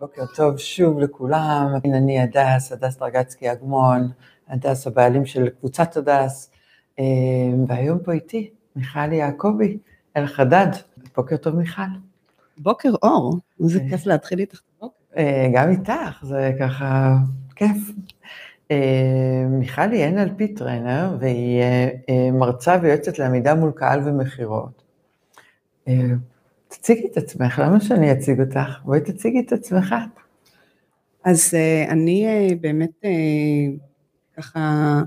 [0.00, 4.08] בוקר טוב שוב לכולם, אני הדס, הדס דרגצקי אגמון,
[4.48, 6.50] הדס הבעלים של קבוצת הדס,
[6.98, 7.04] אה,
[7.68, 9.78] והיום פה איתי מיכל יעקבי,
[10.16, 10.66] אלחדד,
[11.16, 11.82] בוקר טוב מיכל.
[12.58, 14.60] בוקר אור, איזה כיף להתחיל איתך.
[15.16, 17.16] אה, גם איתך, זה ככה
[17.56, 17.92] כיף.
[18.70, 21.62] אה, מיכל היא NLP trainer, והיא
[22.32, 24.82] מרצה ויועצת לעמידה מול קהל ומכירות.
[26.68, 28.68] תציגי את עצמך, למה שאני אציג אותך?
[28.84, 29.94] בואי תציגי את עצמך.
[31.24, 33.78] אז uh, אני uh, באמת uh,
[34.36, 35.02] ככה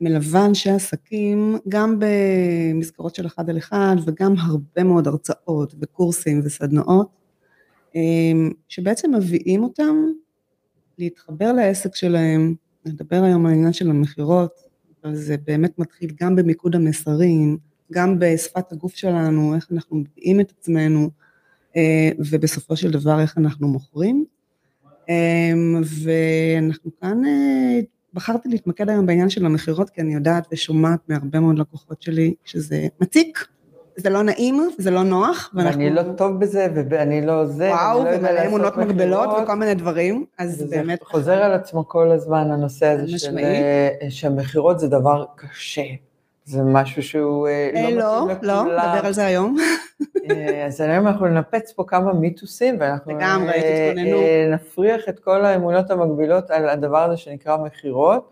[0.00, 7.08] מלווה אנשי עסקים גם במסגרות של אחד על אחד וגם הרבה מאוד הרצאות וקורסים וסדנאות
[8.68, 9.96] שבעצם מביאים אותם
[10.98, 12.54] להתחבר לעסק שלהם,
[12.86, 14.60] נדבר היום על העניין של המכירות,
[15.04, 17.58] אבל זה באמת מתחיל גם במיקוד המסרים,
[17.92, 21.10] גם בשפת הגוף שלנו, איך אנחנו מביאים את עצמנו,
[21.76, 24.24] אה, ובסופו של דבר איך אנחנו מוכרים.
[25.08, 25.52] אה,
[26.04, 27.80] ואנחנו כאן, אה,
[28.14, 32.86] בחרתי להתמקד היום בעניין של המכירות, כי אני יודעת ושומעת מהרבה מאוד לקוחות שלי שזה
[33.00, 33.46] מציק,
[33.96, 35.50] זה לא נעים, זה לא נוח.
[35.54, 35.80] ואנחנו...
[35.80, 40.24] ואני לא טוב בזה, ואני לא זה, וואו, לא ומלא אמונות מגבלות וכל מיני דברים,
[40.38, 41.02] אז באמת...
[41.02, 43.38] חוזר על עצמו כל הזמן, הנושא הזה של...
[44.08, 45.82] שהמכירות זה דבר קשה.
[46.44, 48.66] זה משהו שהוא אה, לא מתאים לא, לכולם.
[48.66, 49.56] לא, לא, נדבר על זה היום.
[50.30, 54.48] אה, אז היום אנחנו ננפץ פה כמה מיתוסים, ואנחנו לגמרי, אה.
[54.50, 58.30] נפריח את כל האמונות המקבילות על הדבר הזה שנקרא מכירות,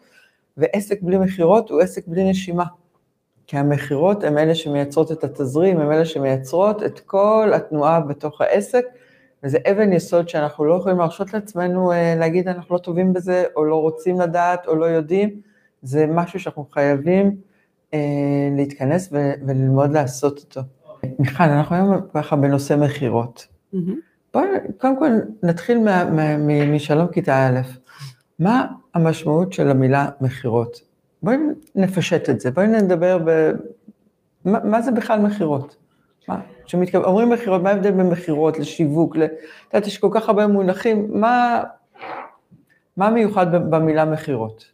[0.57, 2.65] ועסק בלי מכירות הוא עסק בלי נשימה.
[3.47, 8.85] כי המכירות הן אלה שמייצרות את התזרים, הן אלה שמייצרות את כל התנועה בתוך העסק,
[9.45, 13.81] וזה אבן יסוד שאנחנו לא יכולים להרשות לעצמנו להגיד אנחנו לא טובים בזה, או לא
[13.81, 15.41] רוצים לדעת, או לא יודעים,
[15.83, 17.52] זה משהו שאנחנו חייבים אה,
[18.57, 20.61] להתכנס וללמוד לעשות אותו.
[21.19, 23.47] מיכל, אנחנו היום ככה בנושא מכירות.
[24.35, 24.47] בואי
[24.79, 25.11] קודם כל
[25.43, 25.79] נתחיל
[26.73, 27.61] משלום כיתה א',
[28.39, 30.81] מה המשמעות של המילה מכירות?
[31.23, 31.37] בואי
[31.75, 33.51] נפשט את זה, בואי נדבר ב...
[34.45, 35.77] מה, מה זה בכלל מכירות?
[36.65, 39.17] כשאומרים מכירות, מה ההבדל בין מכירות לשיווק?
[39.17, 39.21] את
[39.75, 41.63] יודעת, יש כל כך הרבה מונחים, מה,
[42.97, 44.65] מה מיוחד במילה מכירות?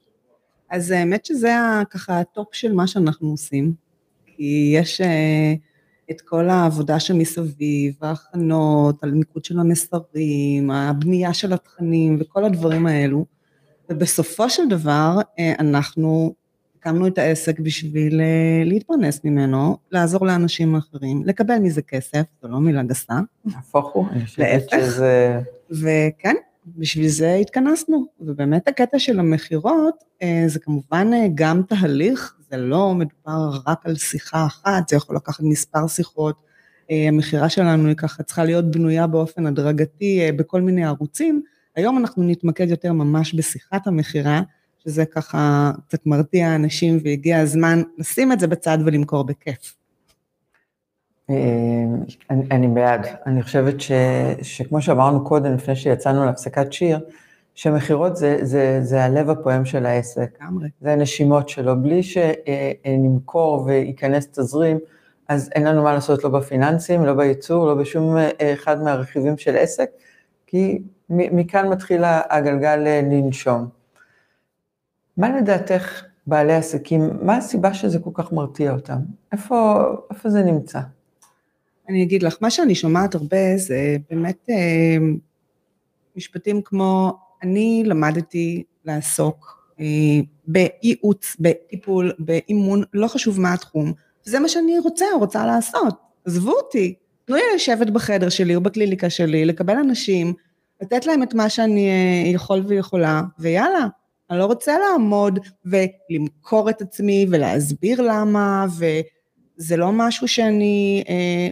[0.71, 1.53] אז האמת שזה
[1.91, 3.73] ככה הטופ של מה שאנחנו עושים,
[4.27, 5.55] כי יש אה,
[6.11, 13.25] את כל העבודה שמסביב, ההכנות, הליכוד של המסרים, הבנייה של התכנים וכל הדברים האלו,
[13.91, 16.35] ובסופו של דבר אה, אנחנו
[16.79, 22.61] הקמנו את העסק בשביל אה, להתפרנס ממנו, לעזור לאנשים אחרים, לקבל מזה כסף, זו לא
[22.61, 23.21] מילה גסה.
[23.45, 25.41] נהפוך הוא, אני חושבת שזה...
[25.71, 26.35] וכן,
[26.77, 32.95] בשביל זה התכנסנו, ובאמת הקטע של המכירות אה, זה כמובן אה, גם תהליך, זה לא
[32.95, 36.43] מדובר רק על שיחה אחת, זה יכול לקחת מספר שיחות,
[36.91, 41.43] אה, המכירה שלנו היא ככה צריכה להיות בנויה באופן הדרגתי בכל מיני ערוצים,
[41.77, 44.43] היום אנחנו נתמקד יותר ממש בשיחת המכירה,
[44.85, 49.75] שזה ככה קצת מרתיע אנשים והגיע הזמן לשים את זה בצד ולמכור בכיף.
[51.31, 53.07] אני, אני בעד.
[53.27, 53.93] אני חושבת ש,
[54.43, 56.99] שכמו שאמרנו קודם, לפני שיצאנו להפסקת שיר,
[57.55, 60.39] שמכירות זה, זה, זה הלב הפועם של העסק.
[60.41, 60.69] לגמרי.
[60.81, 61.83] זה הנשימות שלו.
[61.83, 64.79] בלי שנמכור וייכנס תזרים,
[65.29, 68.17] אז אין לנו מה לעשות לא בפיננסים, לא בייצור, לא בשום
[68.55, 69.91] אחד מהרכיבים של עסק,
[70.47, 73.69] כי מכאן מתחיל הגלגל לנשום.
[75.17, 78.99] מה לדעתך בעלי עסקים, מה הסיבה שזה כל כך מרתיע אותם?
[79.33, 80.81] איפה, איפה זה נמצא?
[81.89, 84.97] אני אגיד לך, מה שאני שומעת הרבה זה באמת אה,
[86.17, 87.13] משפטים כמו,
[87.43, 89.85] אני למדתי לעסוק אה,
[90.47, 93.93] בייעוץ, בטיפול, באימון, לא חשוב מה התחום,
[94.25, 95.95] זה מה שאני רוצה או רוצה לעשות,
[96.25, 96.95] עזבו אותי,
[97.25, 100.33] תנו לי לשבת בחדר שלי או בקליניקה שלי, לקבל אנשים,
[100.81, 103.87] לתת להם את מה שאני אה, יכול ויכולה, ויאללה,
[104.31, 111.49] אני לא רוצה לעמוד ולמכור את עצמי ולהסביר למה, וזה לא משהו שאני אה,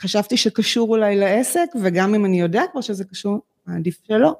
[0.00, 4.34] חשבתי שקשור אולי לעסק, וגם אם אני יודע כבר שזה קשור, עדיף שלא.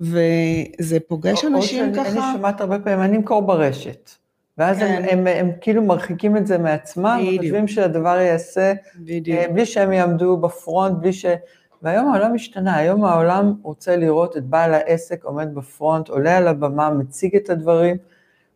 [0.00, 2.08] וזה פוגש אנשים או ככה...
[2.08, 4.10] או שאני שומעת הרבה פעמים, אני אמכור ברשת.
[4.58, 4.84] ואז כן.
[4.84, 9.38] הם, הם, הם, הם כאילו מרחיקים את זה מעצמם, וחושבים שהדבר ייעשה, בדיוק.
[9.38, 11.26] אה, בלי שהם יעמדו בפרונט, בלי ש...
[11.82, 16.90] והיום העולם השתנה, היום העולם רוצה לראות את בעל העסק עומד בפרונט, עולה על הבמה,
[16.90, 17.96] מציג את הדברים,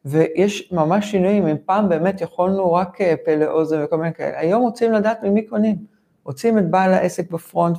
[0.05, 4.62] ויש ממש שינויים, אם פעם באמת יכולנו רק אה, פה לאוזן וכל מיני כאלה, היום
[4.62, 5.95] רוצים לדעת ממי קונים.
[6.26, 7.76] רוצים את בעל העסק בפרונט,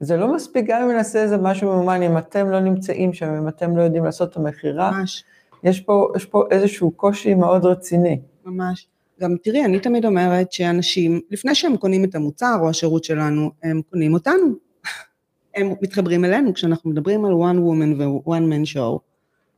[0.00, 3.48] וזה לא מספיק גם אם נעשה איזה משהו ממומן, אם אתם לא נמצאים שם, אם
[3.48, 5.24] אתם לא יודעים לעשות את המכירה, ממש.
[5.64, 8.20] יש פה, יש פה איזשהו קושי מאוד רציני.
[8.44, 8.86] ממש.
[9.20, 13.80] גם תראי, אני תמיד אומרת שאנשים, לפני שהם קונים את המוצר או השירות שלנו, הם
[13.90, 14.46] קונים אותנו.
[15.56, 18.98] הם מתחברים אלינו כשאנחנו מדברים על one woman ו-one man show.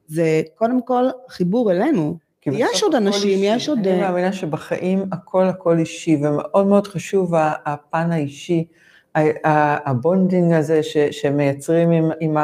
[0.06, 2.18] זה קודם כל חיבור אלינו.
[2.52, 3.46] יש עוד אנשים, אישי.
[3.46, 3.78] יש עוד...
[3.78, 7.32] אני אה, מאמינה שבחיים הכל הכל אישי, ומאוד מאוד חשוב
[7.64, 8.66] הפן האישי,
[9.84, 12.36] ה bonding הזה ש, שמייצרים עם, עם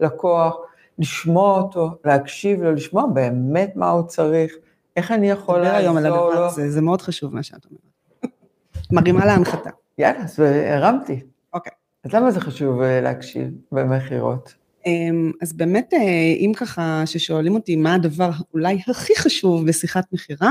[0.00, 0.56] הלקוח,
[0.98, 4.54] לשמוע אותו, להקשיב לו, לשמוע באמת מה הוא צריך,
[4.96, 6.46] איך אני יכול נדבר היום על לעזור הדבר לו.
[6.46, 8.32] הזה, זה מאוד חשוב מה שאת אומרת.
[8.92, 9.70] מרימה להנחתה.
[9.98, 11.20] יאללה, אז הרמתי.
[11.54, 11.72] אוקיי.
[12.04, 14.54] אז למה זה חשוב אה, להקשיב במכירות?
[14.86, 15.98] אמ, אז באמת, אה,
[16.38, 20.50] אם ככה, ששואלים אותי מה הדבר אולי הכי חשוב בשיחת מכירה,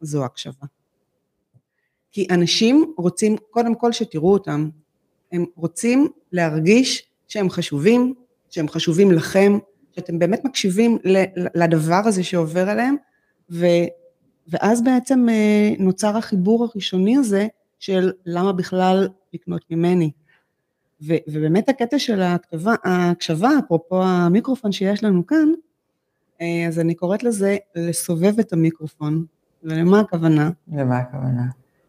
[0.00, 0.66] זו הקשבה.
[2.12, 4.68] כי אנשים רוצים, קודם כל שתראו אותם,
[5.32, 8.14] הם רוצים להרגיש שהם חשובים,
[8.50, 9.58] שהם חשובים לכם,
[9.92, 10.98] שאתם באמת מקשיבים
[11.54, 12.96] לדבר הזה שעובר עליהם,
[13.50, 13.66] ו,
[14.48, 17.46] ואז בעצם אה, נוצר החיבור הראשוני הזה
[17.78, 20.10] של למה בכלל לקנות ממני.
[21.02, 25.48] ו, ובאמת הקטע של הכתבה, ההקשבה, אפרופו המיקרופון שיש לנו כאן,
[26.40, 29.24] אה, אז אני קוראת לזה לסובב את המיקרופון.
[29.62, 30.50] ולמה הכוונה?
[30.72, 31.42] למה הכוונה?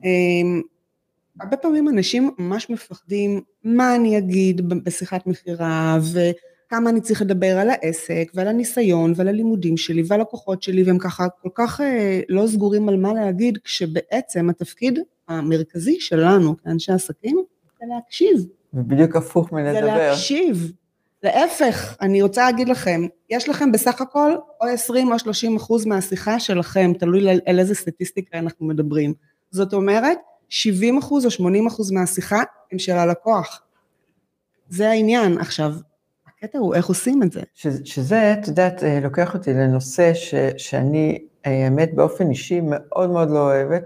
[0.03, 0.61] אמ,
[1.39, 7.69] הרבה פעמים אנשים ממש מפחדים מה אני אגיד בשיחת מכירה וכמה אני צריך לדבר על
[7.69, 12.47] העסק ועל הניסיון ועל הלימודים שלי ועל הכוחות שלי והם ככה כל כך אה, לא
[12.47, 17.43] סגורים על מה להגיד כשבעצם התפקיד המרכזי שלנו כאנשי עסקים
[17.79, 19.97] זה להקשיב, ובדיוק הפוך זה מלדבר.
[19.97, 20.71] להקשיב.
[21.23, 24.31] להפך, אני רוצה להגיד לכם, יש לכם בסך הכל
[24.61, 29.13] או 20 או 30 אחוז מהשיחה שלכם, תלוי על, על איזה סטטיסטיקה אנחנו מדברים.
[29.51, 30.17] זאת אומרת,
[30.49, 33.61] 70 אחוז או 80 אחוז מהשיחה הם של הלקוח.
[34.69, 35.37] זה העניין.
[35.37, 35.73] עכשיו,
[36.27, 37.41] הקטע הוא איך עושים את זה.
[37.53, 43.09] ש, שזה, את יודעת, אה, לוקח אותי לנושא ש, שאני, אה, האמת, באופן אישי מאוד
[43.09, 43.83] מאוד לא אוהבת,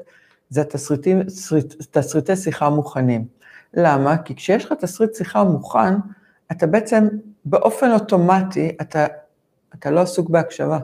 [0.49, 3.25] זה התסריטים, תסריט, תסריטי שיחה מוכנים.
[3.73, 4.17] למה?
[4.17, 5.93] כי כשיש לך תסריט שיחה מוכן,
[6.51, 7.07] אתה בעצם
[7.45, 9.05] באופן אוטומטי, אתה,
[9.75, 10.79] אתה לא עסוק בהקשבה.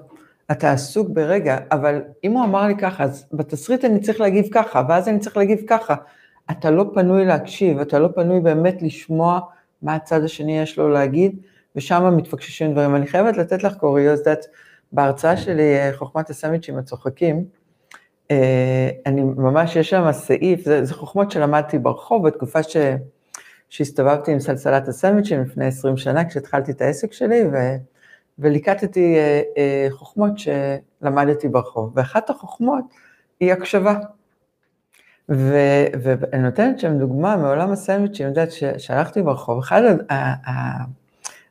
[0.51, 4.83] אתה עסוק ברגע, אבל אם הוא אמר לי ככה, אז בתסריט אני צריך להגיב ככה,
[4.89, 5.95] ואז אני צריך להגיב ככה.
[6.51, 9.39] אתה לא פנוי להקשיב, אתה לא פנוי באמת לשמוע
[9.81, 11.39] מה הצד השני יש לו להגיד,
[11.75, 12.95] ושם מתפקששים דברים.
[12.95, 14.21] אני חייבת לתת לך קוריוז,
[14.91, 17.41] בהרצאה שלי, חוכמת הסמיצ'ים הצוחקים, אה,
[19.05, 22.77] אני ממש, יש שם סעיף, זה, זה חוכמות שלמדתי ברחוב בתקופה ש,
[23.69, 27.55] שהסתובבתי עם סלסלת הסמיצ'ים לפני 20 שנה, כשהתחלתי את העסק שלי, ו,
[28.39, 31.91] וליקטתי אה, אה, חוכמות שלמדתי ברחוב.
[31.95, 32.83] ואחת החוכמות
[33.39, 33.95] היא הקשבה.
[35.31, 40.98] ו- ואני נותנת שם דוגמה מעולם הסנדוויצ'ים, אני יודעת שהלכתי ברחוב, אחד ה-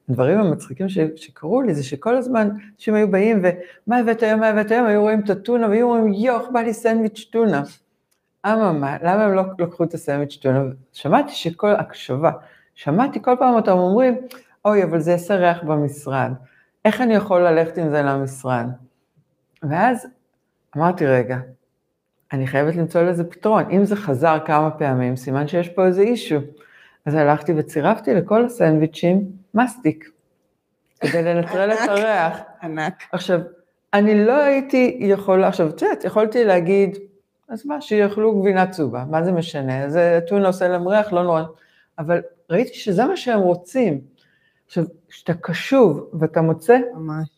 [0.08, 4.70] הדברים המצחיקים שקרו לי זה שכל הזמן אנשים היו באים ומה הבאת היום, מה הבאת
[4.70, 7.62] היום, היו רואים את הטונה והיו אומרים איך בא לי סנדוויץ' טונה.
[8.46, 10.62] אממה, למה הם לא לקחו את הסנדוויץ' טונה?
[10.93, 12.31] שמעתי שכל הקשבה,
[12.75, 14.16] שמעתי כל פעם אותם אומרים,
[14.64, 16.32] אוי, אבל זה יעשה ריח במשרד,
[16.84, 18.66] איך אני יכול ללכת עם זה למשרד?
[19.62, 20.06] ואז
[20.76, 21.38] אמרתי, רגע,
[22.32, 23.70] אני חייבת למצוא לזה פתרון.
[23.70, 26.37] אם זה חזר כמה פעמים, סימן שיש פה איזה אישו.
[27.06, 30.10] אז הלכתי וצירפתי לכל הסנדוויצ'ים מסטיק,
[31.00, 32.38] כדי לנטרל את הריח.
[32.62, 33.02] ענק.
[33.12, 33.40] עכשיו,
[33.94, 36.98] אני לא הייתי יכולה, עכשיו, את יודעת, יכולתי להגיד,
[37.48, 39.88] אז מה, שיאכלו גבינה צהובה, מה זה משנה?
[39.90, 41.42] זה טונה עושה להם ריח, לא נורא.
[41.98, 44.00] אבל ראיתי שזה מה שהם רוצים.
[44.66, 47.28] עכשיו, כשאתה קשוב ואתה מוצא ממש.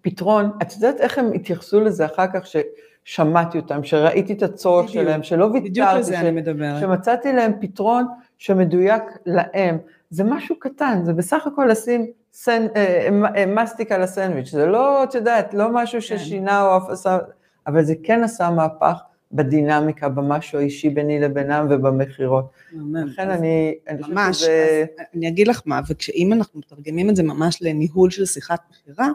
[0.00, 5.04] פתרון, את יודעת איך הם התייחסו לזה אחר כך ששמעתי אותם, שראיתי את הצורך בדיוק.
[5.04, 6.80] שלהם, שלא בדיוק ויתרתי, על זה אני מדברת.
[6.80, 8.06] שמצאתי להם פתרון
[8.38, 9.78] שמדויק להם.
[10.10, 12.66] זה משהו קטן, זה בסך הכל לשים סנ...
[12.76, 17.18] אה, אה, מסטיק על הסנדוויץ', זה לא, את יודעת, לא משהו ששינה או אף עשה,
[17.66, 18.98] אבל זה כן עשה מהפך
[19.32, 22.50] בדינמיקה, במשהו האישי ביני לבינם ובמכירות.
[22.94, 24.84] לכן אני, אני חושבת שזה...
[25.14, 29.08] אני אגיד לך מה, וכשאם אנחנו מתרגמים את זה ממש לניהול של שיחת מכירה,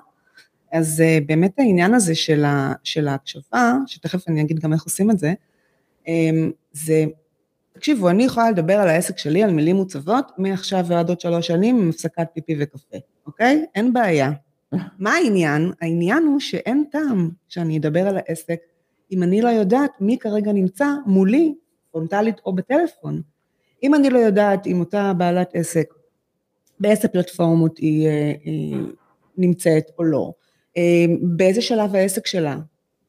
[0.72, 2.16] אז אה, באמת העניין הזה
[2.84, 5.34] של ההקשבה, שתכף אני אגיד גם איך עושים את זה,
[6.08, 7.06] אמ, זה,
[7.74, 11.78] תקשיבו, אני יכולה לדבר על העסק שלי, על מילים מוצבות, מעכשיו ועד עוד שלוש שנים
[11.82, 13.66] עם הפסקת פיפי וקפה, אוקיי?
[13.76, 14.32] אין בעיה.
[15.00, 15.72] מה העניין?
[15.82, 18.60] העניין הוא שאין טעם שאני אדבר על העסק
[19.12, 21.54] אם אני לא יודעת מי כרגע נמצא מולי,
[21.92, 23.22] פרונטלית או בטלפון.
[23.84, 25.94] אם אני לא יודעת אם אותה בעלת עסק,
[26.80, 28.78] באיזה פלטפורמות היא, אה, היא
[29.38, 30.32] נמצאת או לא,
[30.78, 32.58] אה, באיזה שלב העסק שלה,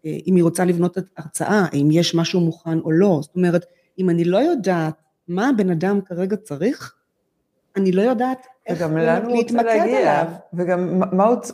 [0.07, 3.65] אה, אם היא רוצה לבנות הרצאה, האם יש משהו מוכן או לא, זאת אומרת,
[3.99, 4.95] אם אני לא יודעת
[5.29, 6.95] מה הבן אדם כרגע צריך,
[7.77, 8.83] אני לא יודעת איך
[9.29, 10.33] להתמקד להגיע, עליו.
[10.55, 11.07] וגם מה-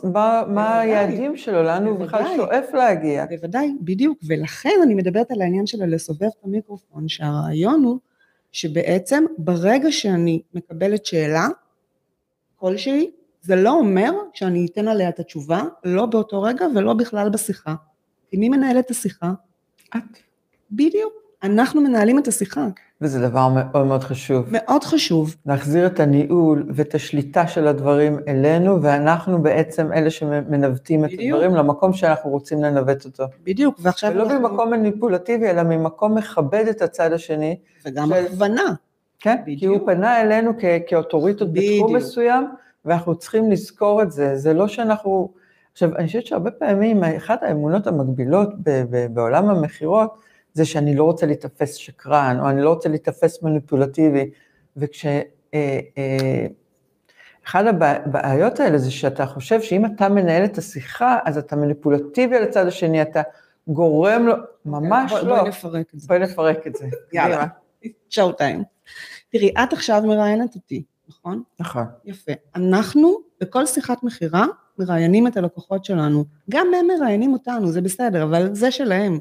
[0.03, 0.79] מה מה-.
[0.79, 2.23] היעדים שלו, לאן הוא בכלל.
[2.35, 3.25] שואף להגיע.
[3.25, 7.99] בוודאי, בדיוק, ולכן אני מדברת על העניין של לסובב את המיקרופון, שהרעיון הוא
[8.51, 11.47] שבעצם ברגע שאני מקבלת שאלה,
[12.55, 17.75] כלשהי, זה לא אומר שאני אתן עליה את התשובה, לא באותו רגע ולא בכלל בשיחה.
[18.29, 19.31] כי מי מנהל את השיחה?
[19.97, 20.17] את.
[20.71, 21.13] בדיוק.
[21.43, 22.67] אנחנו מנהלים את השיחה.
[23.01, 24.45] וזה דבר מאוד מאוד חשוב.
[24.51, 25.35] מאוד חשוב.
[25.45, 31.35] להחזיר את הניהול ואת השליטה של הדברים אלינו, ואנחנו בעצם אלה שמנווטים את בדיוק.
[31.35, 33.23] הדברים למקום שאנחנו רוצים לנווט אותו.
[33.43, 34.39] בדיוק, ועכשיו ולא אנחנו...
[34.39, 38.63] ממקום מניפולטיבי, אלא ממקום מכבד את הצד השני, וגם של- הכוונה.
[39.19, 39.37] כן?
[39.41, 39.59] בדיוק.
[39.59, 41.91] כי הוא פנה אלינו כ- כאוטוריטות בתחום בדיוק.
[41.91, 42.47] מסוים,
[42.85, 44.35] ואנחנו צריכים לזכור את זה.
[44.35, 45.29] זה לא שאנחנו...
[45.73, 50.13] עכשיו, אני חושבת שהרבה פעמים, אחת האמונות המקבילות ב- ב- בעולם המכירות,
[50.53, 54.29] זה שאני לא רוצה להיתפס שקרן, או אני לא רוצה להיתפס מניפולטיבי.
[54.77, 55.05] וכש...
[55.05, 55.21] אה,
[55.53, 56.45] אה,
[57.45, 62.43] אחד הבעיות האלה זה שאתה חושב שאם אתה מנהל את השיחה, אז אתה מניפולטיבי על
[62.43, 63.21] הצד השני, אתה
[63.67, 64.33] גורם לו,
[64.65, 65.35] ממש בואי- לא.
[65.37, 66.07] בואי נפרק את זה.
[66.07, 66.85] בואי נפרק את זה.
[67.13, 67.45] יאללה.
[68.09, 68.63] שואו טיים.
[69.31, 71.43] תראי, את עכשיו מראיינת אותי, נכון?
[71.59, 71.83] נכון.
[72.05, 72.31] יפה.
[72.55, 74.45] אנחנו, בכל שיחת מכירה,
[74.79, 76.25] מראיינים את הלקוחות שלנו.
[76.49, 79.19] גם הם מראיינים אותנו, זה בסדר, אבל זה שלהם.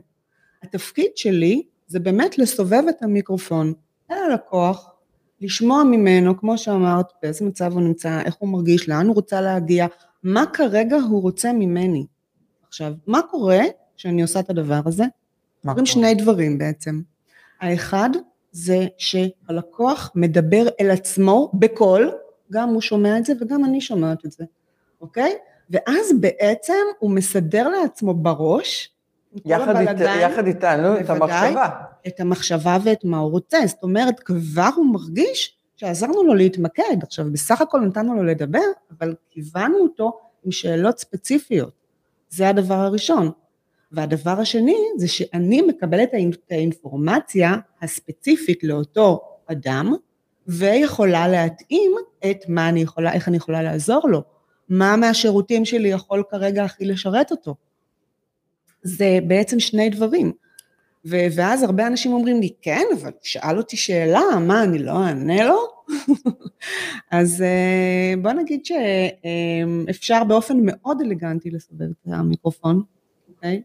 [0.63, 3.73] התפקיד שלי זה באמת לסובב את המיקרופון
[4.11, 4.91] אל הלקוח,
[5.41, 9.87] לשמוע ממנו, כמו שאמרת, באיזה מצב הוא נמצא, איך הוא מרגיש, לאן הוא רוצה להגיע,
[10.23, 12.07] מה כרגע הוא רוצה ממני.
[12.69, 13.61] עכשיו, מה קורה
[13.97, 15.05] כשאני עושה את הדבר הזה?
[15.67, 15.87] קורים?
[15.87, 17.01] שני דברים בעצם.
[17.61, 18.11] האחד
[18.53, 22.13] זה שהלקוח מדבר אל עצמו בקול,
[22.53, 24.45] גם הוא שומע את זה וגם אני שומעת את זה,
[25.01, 25.33] אוקיי?
[25.71, 28.91] ואז בעצם הוא מסדר לעצמו בראש,
[29.45, 31.49] יחד, אית, הבלגן, יחד איתנו את בוודאי.
[31.49, 31.69] המחשבה.
[32.07, 33.59] את המחשבה ואת מה הוא רוצה.
[33.67, 36.97] זאת אומרת, כבר הוא מרגיש שעזרנו לו להתמקד.
[37.03, 38.59] עכשיו, בסך הכל נתנו לו לדבר,
[38.99, 41.73] אבל כיוונו אותו עם שאלות ספציפיות.
[42.29, 43.31] זה הדבר הראשון.
[43.93, 49.95] והדבר השני זה שאני מקבלת את את האינפורמציה הספציפית לאותו אדם,
[50.47, 51.93] ויכולה להתאים
[52.31, 54.23] את מה אני יכולה, איך אני יכולה לעזור לו.
[54.69, 57.55] מה מהשירותים שלי יכול כרגע הכי לשרת אותו.
[58.83, 60.33] זה בעצם שני דברים.
[61.05, 65.05] ו- ואז הרבה אנשים אומרים לי, כן, אבל הוא שאל אותי שאלה, מה, אני לא
[65.05, 65.59] אענה לו?
[67.11, 72.83] אז אה, בוא נגיד שאפשר באופן מאוד אלגנטי לסובב את המיקרופון,
[73.29, 73.63] אוקיי?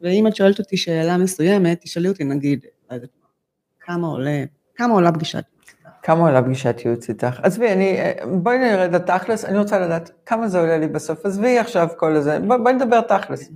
[0.00, 2.96] ואם את שואלת אותי שאלה מסוימת, תשאלי אותי, נגיד, לא
[3.80, 4.44] כמה עולה,
[4.74, 5.44] כמה עולה פגישת
[6.06, 7.40] כמה עולה פגישת ייעוץ איתך?
[7.42, 11.26] עזבי, אני, בואי נרד לתכלס, אני רוצה לדעת כמה זה עולה לי בסוף.
[11.26, 13.50] עזבי עכשיו כל הזה, בואי נדבר תכלס.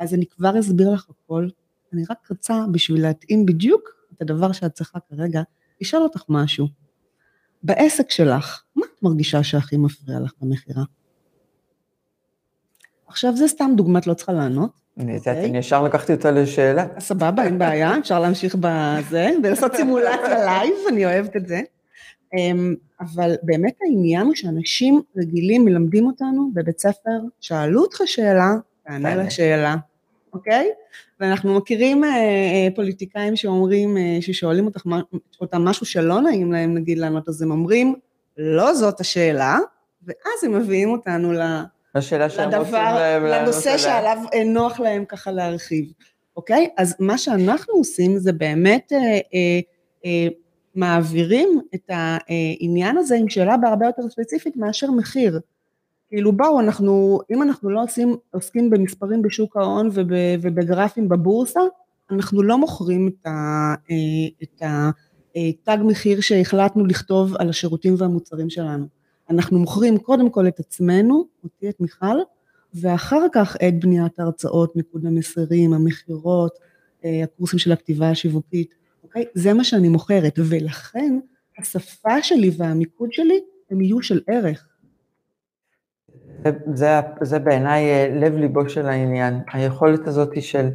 [0.00, 1.48] אז אני כבר אסביר לך הכל,
[1.92, 5.42] אני רק רוצה בשביל להתאים בדיוק את הדבר שאת צריכה כרגע,
[5.80, 6.66] לשאול אותך משהו.
[7.62, 10.82] בעסק שלך, מה את מרגישה שהכי מפריע לך במכירה?
[13.06, 14.70] עכשיו זה סתם דוגמה, את לא צריכה לענות.
[14.98, 15.50] אני יודעת, אוקיי.
[15.50, 16.86] אני ישר לקחתי אותה לשאלה.
[16.98, 21.60] סבבה, אין בעיה, אפשר להמשיך בזה, ולעשות סימולציה live, אני אוהבת את זה.
[22.34, 28.50] אמ, אבל באמת העניין הוא שאנשים רגילים מלמדים אותנו בבית ספר, שאלו אותך שאלה,
[28.86, 29.16] תענה.
[29.16, 29.76] לשאלה,
[30.32, 30.70] אוקיי?
[31.20, 34.82] ואנחנו מכירים אה, אה, פוליטיקאים שאומרים, אה, ששואלים אותך,
[35.40, 37.94] אותם משהו שלא נעים להם נגיד לענות, אז הם אומרים,
[38.36, 39.58] לא זאת השאלה,
[40.02, 41.40] ואז הם מביאים אותנו ל...
[41.94, 43.78] השאלה שהם רוצים לדבר, להם לענות לנושא.
[43.78, 45.84] שעליו אה, נוח להם ככה להרחיב,
[46.36, 46.68] אוקיי?
[46.76, 49.60] אז מה שאנחנו עושים זה באמת אה, אה,
[50.04, 50.28] אה,
[50.74, 55.40] מעבירים את העניין הזה עם שאלה בהרבה יותר ספציפית מאשר מחיר.
[56.10, 60.08] כאילו בואו, אנחנו, אם אנחנו לא עושים, עוסקים במספרים בשוק ההון וב,
[60.42, 61.60] ובגרפים בבורסה,
[62.10, 63.30] אנחנו לא מוכרים את, ה,
[63.90, 63.96] אה,
[64.42, 64.62] את
[65.68, 68.86] התג מחיר שהחלטנו לכתוב על השירותים והמוצרים שלנו.
[69.30, 72.16] אנחנו מוכרים קודם כל את עצמנו, אותי, את מיכל,
[72.74, 76.58] ואחר כך את בניית ההרצאות, מיקוד המסרים, המכירות,
[77.04, 79.24] אה, הקורסים של הכתיבה השיווקית, אוקיי?
[79.34, 81.18] זה מה שאני מוכרת, ולכן
[81.58, 83.40] השפה שלי והמיקוד שלי
[83.70, 84.69] הם יהיו של ערך.
[86.44, 90.68] זה, זה, זה בעיניי אה, לב ליבו של העניין, היכולת הזאת של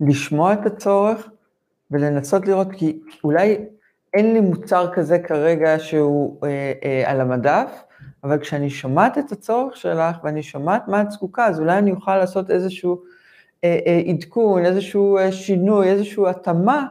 [0.00, 1.28] לשמוע את הצורך
[1.90, 3.58] ולנסות לראות, כי אולי
[4.14, 7.82] אין לי מוצר כזה כרגע שהוא אה, אה, על המדף,
[8.24, 12.16] אבל כשאני שומעת את הצורך שלך ואני שומעת מה את זקוקה, אז אולי אני אוכל
[12.16, 13.02] לעשות איזשהו
[13.64, 16.86] אה, אה, עדכון, איזשהו אה, שינוי, איזשהו התאמה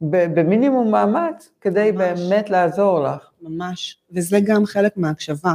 [0.00, 2.20] במינימום מאמץ, כדי ממש.
[2.20, 3.30] באמת לעזור לך.
[3.42, 5.54] ממש, וזה גם חלק מההקשבה.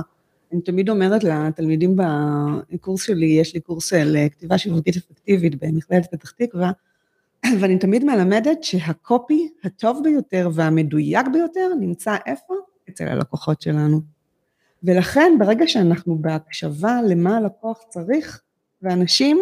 [0.53, 6.31] אני תמיד אומרת לתלמידים בקורס שלי, יש לי קורס של כתיבה שיווקית אפקטיבית במכללת פתח
[6.31, 6.71] תקווה,
[7.59, 12.53] ואני תמיד מלמדת שהקופי הטוב ביותר והמדויק ביותר נמצא איפה?
[12.89, 14.01] אצל הלקוחות שלנו.
[14.83, 18.41] ולכן ברגע שאנחנו בהקשבה למה הלקוח צריך,
[18.81, 19.39] ואנשים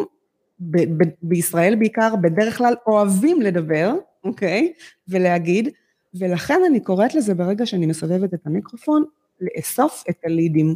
[0.60, 3.94] ב- ב- בישראל בעיקר בדרך כלל אוהבים לדבר,
[4.24, 4.74] אוקיי?
[5.08, 5.70] ולהגיד,
[6.14, 9.04] ולכן אני קוראת לזה ברגע שאני מסובבת את המיקרופון,
[9.42, 10.76] לאסוף את הלידים.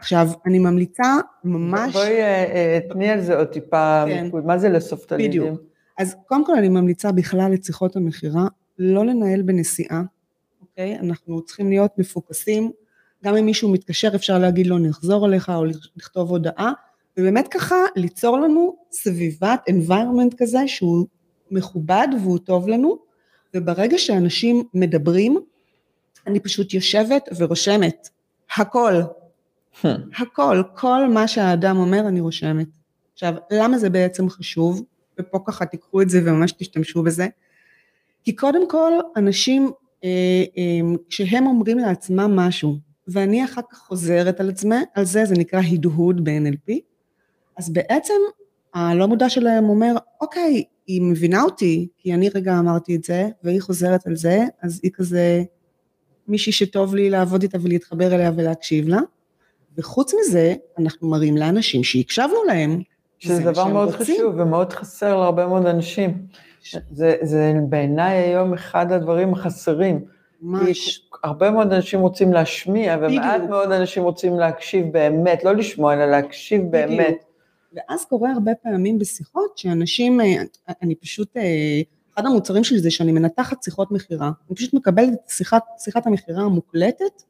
[0.00, 1.92] עכשיו, אני ממליצה ממש...
[1.92, 4.28] בואי אה, אה, תני על זה עוד טיפה, כן.
[4.44, 5.42] מה זה לאסוף את הלידים?
[5.42, 5.60] בדיוק.
[5.98, 8.46] אז קודם כל אני ממליצה בכלל את שיחות המכירה,
[8.78, 10.02] לא לנהל בנסיעה,
[10.60, 10.98] אוקיי?
[10.98, 12.70] אנחנו צריכים להיות מפוקסים,
[13.24, 15.64] גם אם מישהו מתקשר אפשר להגיד לו נחזור אליך או
[15.96, 16.72] לכתוב הודעה,
[17.16, 21.06] ובאמת ככה ליצור לנו סביבת environment כזה שהוא
[21.50, 22.98] מכובד והוא טוב לנו,
[23.54, 25.36] וברגע שאנשים מדברים,
[26.26, 28.08] אני פשוט יושבת ורושמת
[28.56, 28.92] הכל,
[30.18, 32.68] הכל, כל מה שהאדם אומר אני רושמת.
[33.12, 34.82] עכשיו, למה זה בעצם חשוב?
[35.20, 37.26] ופה ככה תיקחו את זה וממש תשתמשו בזה.
[38.24, 39.70] כי קודם כל, אנשים,
[40.04, 42.76] אה, אה, כשהם אומרים לעצמם משהו,
[43.08, 46.72] ואני אחר כך חוזרת על עצמי, על זה, זה נקרא הדהוד ב-NLP,
[47.56, 48.14] אז בעצם
[48.74, 53.60] הלא מודע שלהם אומר, אוקיי, היא מבינה אותי, כי אני רגע אמרתי את זה, והיא
[53.60, 55.42] חוזרת על זה, אז היא כזה
[56.28, 59.00] מישהי שטוב לי לעבוד איתה ולהתחבר אליה ולהקשיב לה.
[59.80, 62.82] וחוץ מזה, אנחנו מראים לאנשים שהקשבנו להם.
[63.18, 64.16] שזה זה דבר מאוד רוצים.
[64.16, 66.26] חשוב ומאוד חסר להרבה מאוד אנשים.
[66.90, 70.04] זה, זה בעיניי היום אחד הדברים החסרים.
[70.42, 71.00] ממש.
[71.24, 73.50] הרבה מאוד אנשים רוצים להשמיע, ומעט בדיוק.
[73.50, 77.24] מאוד אנשים רוצים להקשיב באמת, לא לשמוע, אלא להקשיב באמת.
[77.72, 80.26] ואז קורה הרבה פעמים בשיחות שאנשים, אה,
[80.82, 81.42] אני פשוט, אה,
[82.14, 84.30] אחד המוצרים שלי זה שאני מנתחת שיחות מכירה.
[84.48, 87.22] אני פשוט מקבלת את שיחת, שיחת המכירה המוקלטת,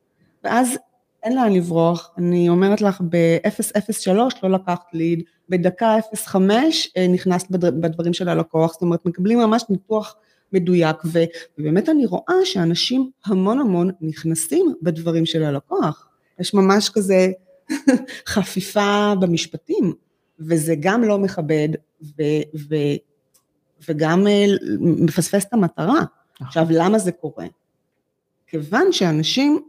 [0.45, 0.79] ואז
[1.23, 2.11] אין לאן לברוח.
[2.19, 4.11] אני אומרת לך, ב-003
[4.43, 10.17] לא לקחת ליד, בדקה 05 אה, נכנסת בדברים של הלקוח, זאת אומרת, מקבלים ממש ניתוח
[10.53, 16.09] מדויק, ובאמת אני רואה שאנשים המון המון נכנסים בדברים של הלקוח.
[16.41, 17.29] יש ממש כזה
[18.33, 19.93] חפיפה במשפטים,
[20.39, 21.69] וזה גם לא מכבד,
[22.03, 22.97] ו- ו-
[23.89, 24.45] וגם אה,
[24.81, 26.01] מפספס את המטרה.
[26.41, 27.47] עכשיו, למה זה קורה?
[28.47, 29.61] כיוון שאנשים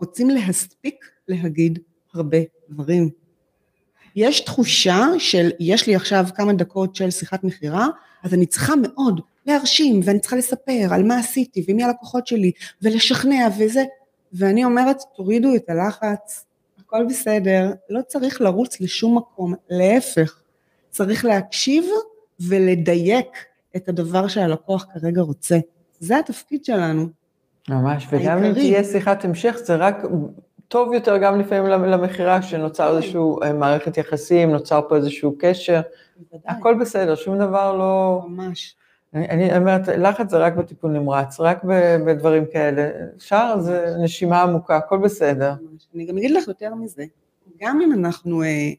[0.00, 1.78] רוצים להספיק להגיד
[2.14, 2.38] הרבה
[2.70, 3.10] דברים.
[4.16, 7.86] יש תחושה של, יש לי עכשיו כמה דקות של שיחת מכירה,
[8.22, 13.48] אז אני צריכה מאוד להרשים, ואני צריכה לספר על מה עשיתי, ומי הלקוחות שלי, ולשכנע
[13.58, 13.84] וזה,
[14.32, 16.44] ואני אומרת, תורידו את הלחץ,
[16.78, 20.40] הכל בסדר, לא צריך לרוץ לשום מקום, להפך,
[20.90, 21.84] צריך להקשיב
[22.40, 23.26] ולדייק
[23.76, 25.58] את הדבר שהלקוח כרגע רוצה.
[26.00, 27.08] זה התפקיד שלנו.
[27.68, 28.52] ממש, וגם אם.
[28.52, 29.96] תהיה שיחת המשך, זה רק
[30.68, 35.80] טוב יותר גם לפעמים למכירה, שנוצר איזשהו אה, מערכת יחסים, נוצר פה איזשהו קשר,
[36.16, 38.22] בוודאי, הכל בסדר, שום דבר לא...
[38.28, 38.74] ממש.
[39.14, 41.64] אני, אומרת, לחץ זה רק בטיפול נמרץ, רק
[42.06, 42.90] בדברים כאלה.
[43.18, 45.54] שאר זה נשימה עמוקה, הכל בסדר.
[45.62, 45.86] ממש.
[45.94, 47.04] אני גם אגיד לך יותר מזה,
[47.60, 48.70] גם אם אנחנו אה,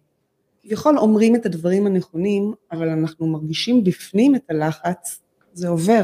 [0.63, 5.21] כביכול אומרים את הדברים הנכונים, אבל אנחנו מרגישים בפנים את הלחץ,
[5.53, 6.01] זה עובר.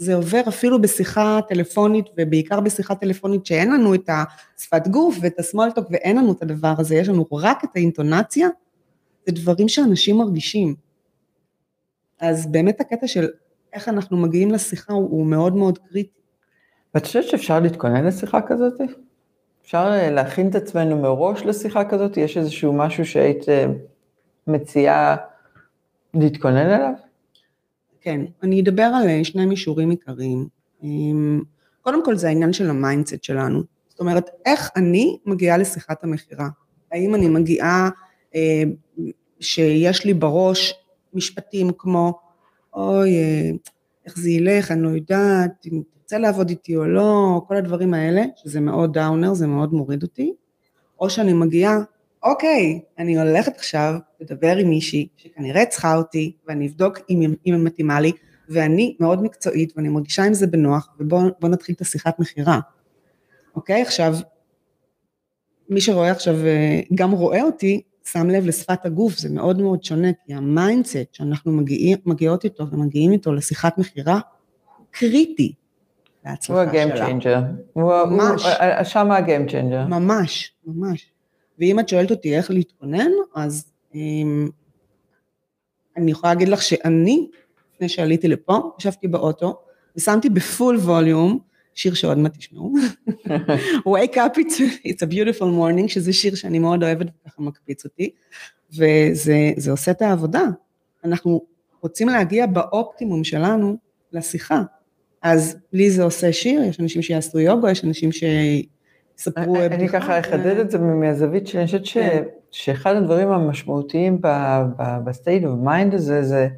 [0.00, 4.10] זה עובר אפילו בשיחה טלפונית, ובעיקר בשיחה טלפונית שאין לנו את
[4.58, 8.48] השפת גוף ואת הסמולטוק ואין לנו את הדבר הזה, יש לנו רק את האינטונציה,
[9.26, 10.74] זה דברים שאנשים מרגישים.
[12.20, 13.28] אז באמת הקטע של
[13.72, 16.20] איך אנחנו מגיעים לשיחה הוא, הוא מאוד מאוד קריטי.
[16.94, 18.80] ואת חושבת שאפשר להתכונן לשיחה כזאת?
[19.62, 22.16] אפשר אה, להכין את עצמנו מראש לשיחה כזאת?
[22.16, 23.66] יש איזשהו משהו שהיית אה,
[24.46, 25.16] מציעה
[26.14, 27.09] להתכונן אליו?
[28.00, 30.48] כן, אני אדבר על אה, שני מישורים עיקריים.
[30.82, 31.42] אמ,
[31.82, 33.62] קודם כל זה העניין של ה mindset שלנו.
[33.88, 36.48] זאת אומרת, איך אני מגיעה לשיחת המכירה?
[36.92, 37.90] האם אני מגיעה
[38.34, 38.62] אה,
[39.40, 40.74] שיש לי בראש
[41.14, 42.18] משפטים כמו,
[42.74, 43.50] אוי, אה,
[44.06, 48.22] איך זה ילך, אני לא יודעת, אם תרצה לעבוד איתי או לא, כל הדברים האלה,
[48.36, 50.32] שזה מאוד דאונר, זה מאוד מוריד אותי.
[51.00, 51.78] או שאני מגיעה,
[52.22, 57.64] אוקיי, אני הולכת עכשיו לדבר עם מישהי שכנראה צריכה אותי, ואני אבדוק אם, אם היא
[57.64, 58.12] מתאימה לי,
[58.48, 62.60] ואני מאוד מקצועית ואני מרגישה עם זה בנוח, ובואו נתחיל את השיחת מכירה.
[63.56, 64.14] אוקיי, עכשיו,
[65.68, 70.08] מי שרואה עכשיו, אה, גם רואה אותי, שם לב לשפת הגוף, זה מאוד מאוד שונה,
[70.26, 74.20] כי ה mindset שאנחנו מגיעים, מגיעות איתו ומגיעים איתו לשיחת מכירה,
[74.76, 75.52] הוא קריטי
[76.24, 77.08] להצלחה שלה.
[77.08, 77.40] changer.
[77.72, 78.42] הוא ה- ממש.
[78.42, 79.88] הוא- ה- שם ה-game changer.
[79.88, 81.10] ממש, ממש.
[81.60, 84.48] ואם את שואלת אותי איך להתכונן, אז אמ,
[85.96, 87.28] אני יכולה להגיד לך שאני,
[87.74, 89.58] לפני שעליתי לפה, ישבתי באוטו,
[89.96, 91.38] ושמתי בפול ווליום,
[91.74, 92.72] שיר שעוד מעט תשמעו,
[93.94, 98.10] Wake up, it's, it's a beautiful morning, שזה שיר שאני מאוד אוהבת וככה מקפיץ אותי,
[98.72, 100.44] וזה זה עושה את העבודה.
[101.04, 101.46] אנחנו
[101.80, 103.76] רוצים להגיע באופטימום שלנו
[104.12, 104.62] לשיחה.
[105.22, 108.12] אז לי זה עושה שיר, יש אנשים שיעשו יוגה, יש אנשים
[109.20, 110.00] שיספרו אני בדיחה.
[110.00, 112.22] ככה אחדד את זה מהזווית שלי, אני חושבת כן.
[112.50, 116.48] שאחד הדברים המשמעותיים ב- ב- ב-state of mind הזה, זה,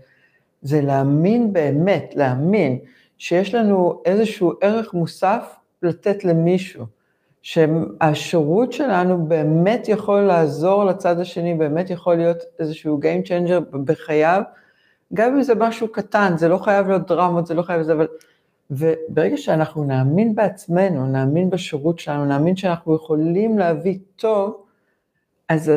[0.62, 2.78] זה להאמין באמת, להאמין
[3.18, 6.84] שיש לנו איזשהו ערך מוסף לתת למישהו.
[7.42, 14.42] שהשירות שלנו באמת יכול לעזור לצד השני, באמת יכול להיות איזשהו Game Changer בחייו,
[15.14, 18.06] גם אם זה משהו קטן, זה לא חייב להיות דרמות, זה לא חייב לזה, אבל...
[18.70, 24.62] וברגע שאנחנו נאמין בעצמנו, נאמין בשירות שלנו, נאמין שאנחנו יכולים להביא טוב,
[25.48, 25.72] אז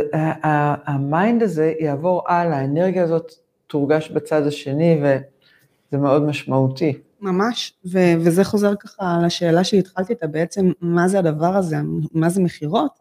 [0.86, 3.32] ה mind הזה יעבור הלאה, האנרגיה הזאת
[3.68, 6.94] תורגש בצד השני, וזה מאוד משמעותי.
[7.22, 11.78] ממש, ו- וזה חוזר ככה לשאלה שהתחלתי איתה בעצם, מה זה הדבר הזה,
[12.14, 12.92] מה זה מכירות?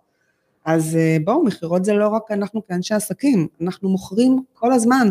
[0.64, 5.08] אז אה, בואו, מכירות זה לא רק אנחנו כאנשי עסקים, אנחנו מוכרים כל הזמן.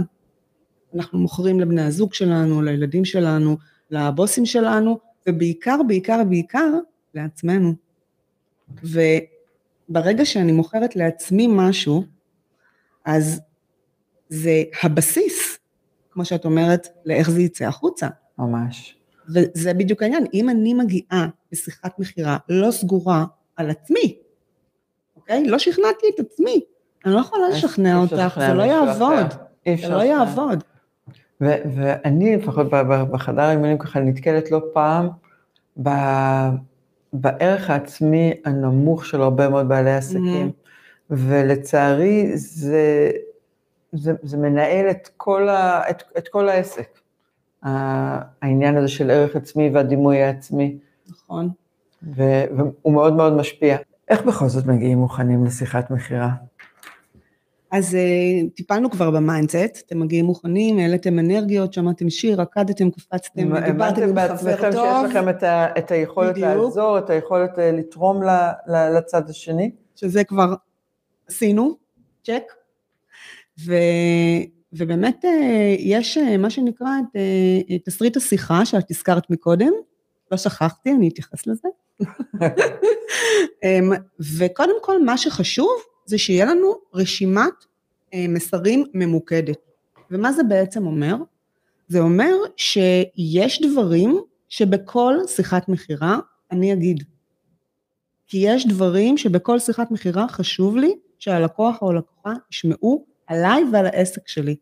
[0.95, 3.57] אנחנו מוכרים לבני הזוג שלנו, לילדים שלנו,
[3.93, 6.69] לבוסים שלנו, ובעיקר, בעיקר, בעיקר,
[7.13, 7.73] לעצמנו.
[8.83, 12.03] וברגע שאני מוכרת לעצמי משהו,
[13.05, 13.41] אז
[14.29, 15.57] זה הבסיס,
[16.11, 18.07] כמו שאת אומרת, לאיך זה יצא החוצה.
[18.37, 18.95] ממש.
[19.29, 23.25] וזה בדיוק העניין, אם אני מגיעה בשיחת מכירה לא סגורה
[23.55, 24.17] על עצמי,
[25.15, 25.47] אוקיי?
[25.47, 26.61] לא שכנעתי את עצמי,
[27.05, 29.25] אני לא יכולה לשכנע אותך, זה לא יעבוד,
[29.81, 30.63] זה לא יעבוד.
[31.75, 32.67] ואני לפחות
[33.11, 35.09] בחדר האימונים ככה נתקלת לא פעם
[35.83, 35.89] ב,
[37.13, 41.09] בערך העצמי הנמוך של הרבה מאוד בעלי עסקים, מממ.
[41.09, 43.11] ולצערי זה,
[43.93, 46.99] זה, זה מנהל את כל, ה, את, את כל העסק.
[48.41, 50.77] העניין הזה של ערך עצמי והדימוי העצמי.
[51.09, 51.49] נכון.
[52.01, 53.77] והוא מאוד מאוד משפיע.
[54.09, 56.29] איך בכל זאת מגיעים מוכנים לשיחת מכירה?
[57.73, 63.65] אז אה, טיפלנו כבר ב mindset, אתם מגיעים מוכנים, העליתם אנרגיות, שמעתם שיר, רקדתם, קפצתם,
[63.65, 64.15] דיברתם עם
[64.57, 65.01] חבר טוב.
[65.03, 66.47] שיש לכם את, ה, את היכולת בדיוק.
[66.47, 68.29] לעזור, את היכולת uh, לתרום ל,
[68.67, 69.71] ל, לצד השני.
[69.95, 70.53] שזה כבר
[71.29, 71.77] עשינו,
[72.23, 72.43] צ'ק.
[73.65, 73.73] ו,
[74.73, 75.27] ובאמת uh,
[75.79, 76.89] יש מה שנקרא
[77.75, 79.71] את תסריט השיחה שאת הזכרת מקודם,
[80.31, 81.67] לא שכחתי, אני אתייחס לזה.
[82.01, 83.93] um,
[84.37, 85.71] וקודם כל, מה שחשוב,
[86.05, 87.53] זה שיהיה לנו רשימת
[88.13, 89.57] אה, מסרים ממוקדת.
[90.11, 91.15] ומה זה בעצם אומר?
[91.87, 96.19] זה אומר שיש דברים שבכל שיחת מכירה
[96.51, 97.03] אני אגיד.
[98.27, 104.27] כי יש דברים שבכל שיחת מכירה חשוב לי שהלקוח או הלקוחה ישמעו עליי ועל העסק
[104.27, 104.55] שלי.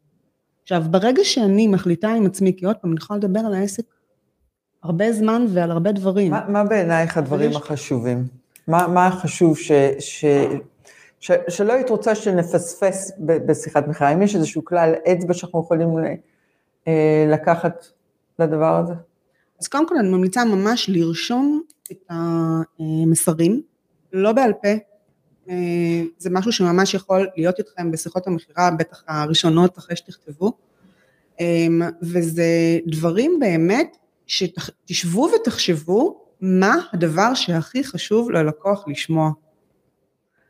[0.63, 3.83] עכשיו, ברגע שאני מחליטה עם עצמי, כי עוד פעם, אני יכולה לדבר על העסק
[4.83, 6.31] הרבה זמן ועל הרבה דברים.
[6.31, 7.55] מה, מה בעינייך הדברים יש...
[7.55, 8.27] החשובים?
[8.67, 10.25] מה, מה חשוב ש, ש,
[11.21, 15.89] ש, שלא היית רוצה שנפספס בשיחת מכירה, האם יש איזשהו כלל אצבע שאנחנו יכולים
[16.87, 17.85] אה, לקחת
[18.39, 18.93] לדבר הזה?
[19.61, 22.11] אז קודם כל אני ממליצה ממש לרשום את
[22.79, 23.61] המסרים,
[24.13, 24.69] לא בעל פה,
[25.49, 30.51] אה, זה משהו שממש יכול להיות איתכם בשיחות המכירה, בטח הראשונות אחרי שתכתבו,
[31.39, 31.67] אה,
[32.01, 39.31] וזה דברים באמת שתשבו ותחשבו מה הדבר שהכי חשוב ללקוח לשמוע.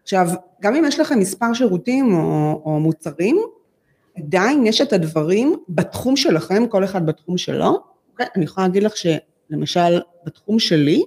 [0.04, 0.28] עכשיו,
[0.62, 3.38] גם אם יש לכם מספר שירותים או, או מוצרים,
[4.18, 7.66] עדיין יש את הדברים בתחום שלכם, כל אחד בתחום שלו.
[7.66, 8.26] Okay, אוקיי?
[8.36, 11.04] אני יכולה להגיד לך שלמשל בתחום שלי,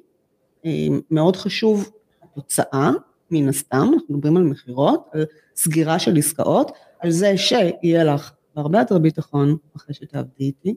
[0.67, 1.91] אה, מאוד חשוב
[2.23, 2.91] התוצאה,
[3.31, 5.25] מן הסתם, אנחנו מדברים על מכירות, על
[5.57, 10.75] סגירה של עסקאות, על זה שיהיה לך הרבה יותר ביטחון אחרי שתעבדי איתי,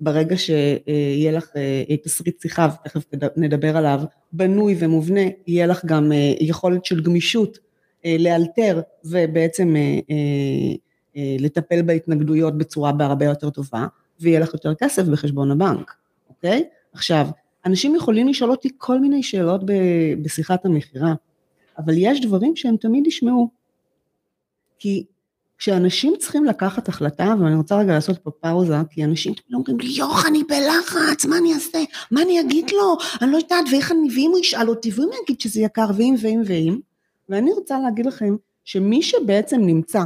[0.00, 3.04] ברגע שיהיה לך אה, תסריט שיחה, ותכף
[3.36, 4.00] נדבר עליו,
[4.32, 7.58] בנוי ומובנה, יהיה לך גם אה, יכולת של גמישות
[8.04, 9.74] אה, לאלתר ובעצם
[11.38, 13.86] לטפל בהתנגדויות בצורה בהרבה יותר טובה,
[14.20, 15.94] ויהיה לך יותר כסף בחשבון הבנק,
[16.28, 16.64] אוקיי?
[16.92, 17.26] עכשיו,
[17.66, 19.60] אנשים יכולים לשאול אותי כל מיני שאלות
[20.22, 21.14] בשיחת המכירה,
[21.78, 23.48] אבל יש דברים שהם תמיד ישמעו.
[24.78, 25.04] כי
[25.58, 29.88] כשאנשים צריכים לקחת החלטה, ואני רוצה רגע לעשות פה פאוזה, כי אנשים תמיד אומרים לי,
[29.88, 31.78] יוח, אני בלחץ, מה אני אעשה?
[32.10, 32.96] מה אני אגיד לו?
[33.22, 36.14] אני לא יודעת, ואיך אני, ואם הוא ישאל אותי, ואם הוא יגיד שזה יקר, ואם,
[36.20, 36.78] ואם, ואם.
[37.28, 40.02] ואני רוצה להגיד לכם, שמי שבעצם נמצא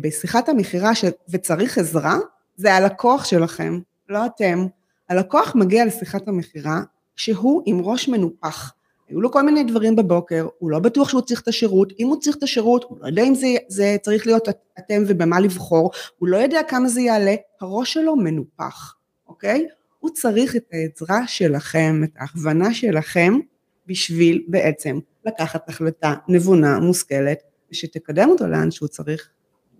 [0.00, 0.90] בשיחת המכירה
[1.28, 2.18] וצריך עזרה,
[2.56, 4.66] זה הלקוח שלכם, לא אתם.
[5.08, 6.82] הלקוח מגיע לשיחת המכירה
[7.16, 8.72] שהוא עם ראש מנופח.
[9.10, 12.20] היו לו כל מיני דברים בבוקר, הוא לא בטוח שהוא צריך את השירות, אם הוא
[12.20, 16.28] צריך את השירות, הוא לא יודע אם זה, זה צריך להיות אתם ובמה לבחור, הוא
[16.28, 18.94] לא יודע כמה זה יעלה, הראש שלו מנופח,
[19.28, 19.66] אוקיי?
[19.98, 23.38] הוא צריך את העזרה שלכם, את ההכוונה שלכם,
[23.86, 27.38] בשביל בעצם לקחת החלטה נבונה, מושכלת,
[27.70, 29.30] ושתקדם אותו לאן שהוא צריך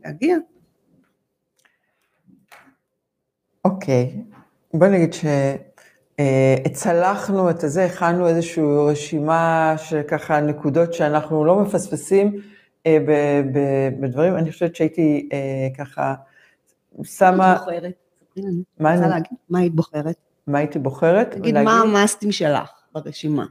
[0.05, 0.37] להגיע.
[3.65, 4.23] אוקיי,
[4.75, 5.25] בוא נגיד ש...
[6.65, 12.37] הצלחנו את הזה, הכנו איזושהי רשימה של ככה נקודות שאנחנו לא מפספסים
[12.87, 12.99] אה,
[14.01, 16.15] בדברים, אני חושבת שהייתי אה, ככה
[17.03, 17.37] שמה...
[17.37, 17.95] מה היית בוחרת?
[18.81, 19.23] מה אני...
[19.51, 20.17] מה היית בוחרת?
[20.47, 21.31] מה הייתי בוחרת?
[21.31, 23.45] תגיד מה המאסטים שלך ברשימה,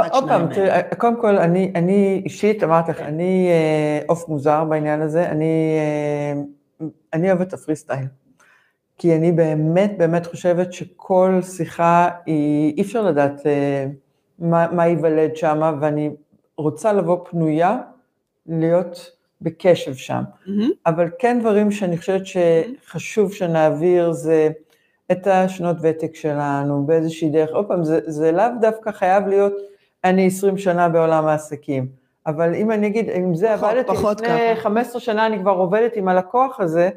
[0.00, 4.64] אחד, עוד פעם, תראי, קודם כל, אני, אני אישית, אמרתי לך, אני אה, עוף מוזר
[4.64, 6.42] בעניין הזה, אני, אה,
[7.12, 8.06] אני אוהבת את הפרי סטייל.
[8.98, 13.86] כי אני באמת באמת חושבת שכל שיחה היא, אי אפשר לדעת אה,
[14.38, 16.10] מה, מה ייוולד שם, ואני
[16.58, 17.78] רוצה לבוא פנויה,
[18.46, 20.22] להיות בקשב שם.
[20.46, 20.70] מהמם.
[20.86, 24.48] אבל כן דברים שאני חושבת שחשוב שנעביר זה
[25.12, 27.50] את השנות ותק שלנו באיזושהי דרך.
[27.50, 29.52] עוד פעם, זה, זה לאו דווקא חייב להיות
[30.04, 31.88] אני 20 שנה בעולם העסקים.
[32.26, 34.62] אבל אם אני אגיד, אם זה פחות, עבדתי פחות לפני ככה.
[34.62, 36.90] 15 שנה, אני כבר עובדת עם הלקוח הזה,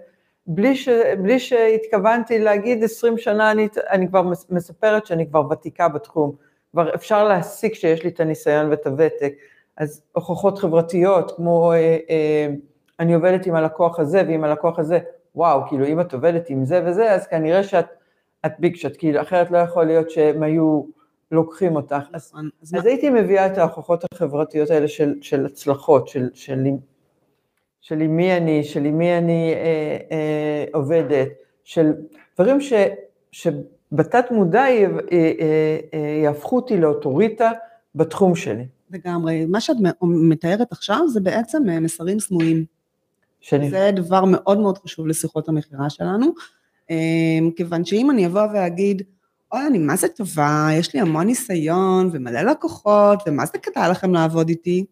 [0.51, 0.89] בלי, ש,
[1.21, 6.35] בלי שהתכוונתי להגיד 20 שנה, אני, אני כבר מס- מספרת שאני כבר ותיקה בתחום.
[6.71, 9.33] כבר אפשר להסיק שיש לי את הניסיון ואת הוותק.
[9.77, 11.77] אז הוכחות חברתיות, כמו אה,
[12.09, 12.47] אה,
[12.99, 14.99] אני עובדת עם הלקוח הזה ועם הלקוח הזה,
[15.35, 17.85] וואו, כאילו אם את עובדת עם זה וזה, אז כנראה שאת
[18.45, 20.83] את ביג שot, כאילו אחרת לא יכול להיות שהם היו
[21.31, 21.95] לוקחים אותך.
[22.13, 22.49] אז, נכון.
[22.61, 26.63] אז אז מה- הייתי מביאה את ההוכחות החברתיות האלה של, של הצלחות, של, של,
[27.81, 31.27] של עם מי אני, של עם מי אני אה, אה, עובדת,
[31.63, 31.91] של
[32.35, 32.73] דברים ש,
[33.31, 37.51] שבתת מודע י- אה, אה, אה, יהפכו אותי לאוטוריטה
[37.95, 38.65] בתחום שלי.
[38.91, 39.45] לגמרי.
[39.45, 42.65] מה שאת מתארת עכשיו זה בעצם אה, מסרים סמויים.
[43.41, 46.25] שאני, זה דבר מאוד מאוד חשוב לשיחות המכירה שלנו,
[46.91, 46.95] אה,
[47.55, 49.01] כיוון שאם אני אבוא ואגיד,
[49.51, 54.13] אוי, אני מה זה טובה, יש לי המון ניסיון ומלא לקוחות, ומה זה כדאי לכם
[54.13, 54.85] לעבוד איתי,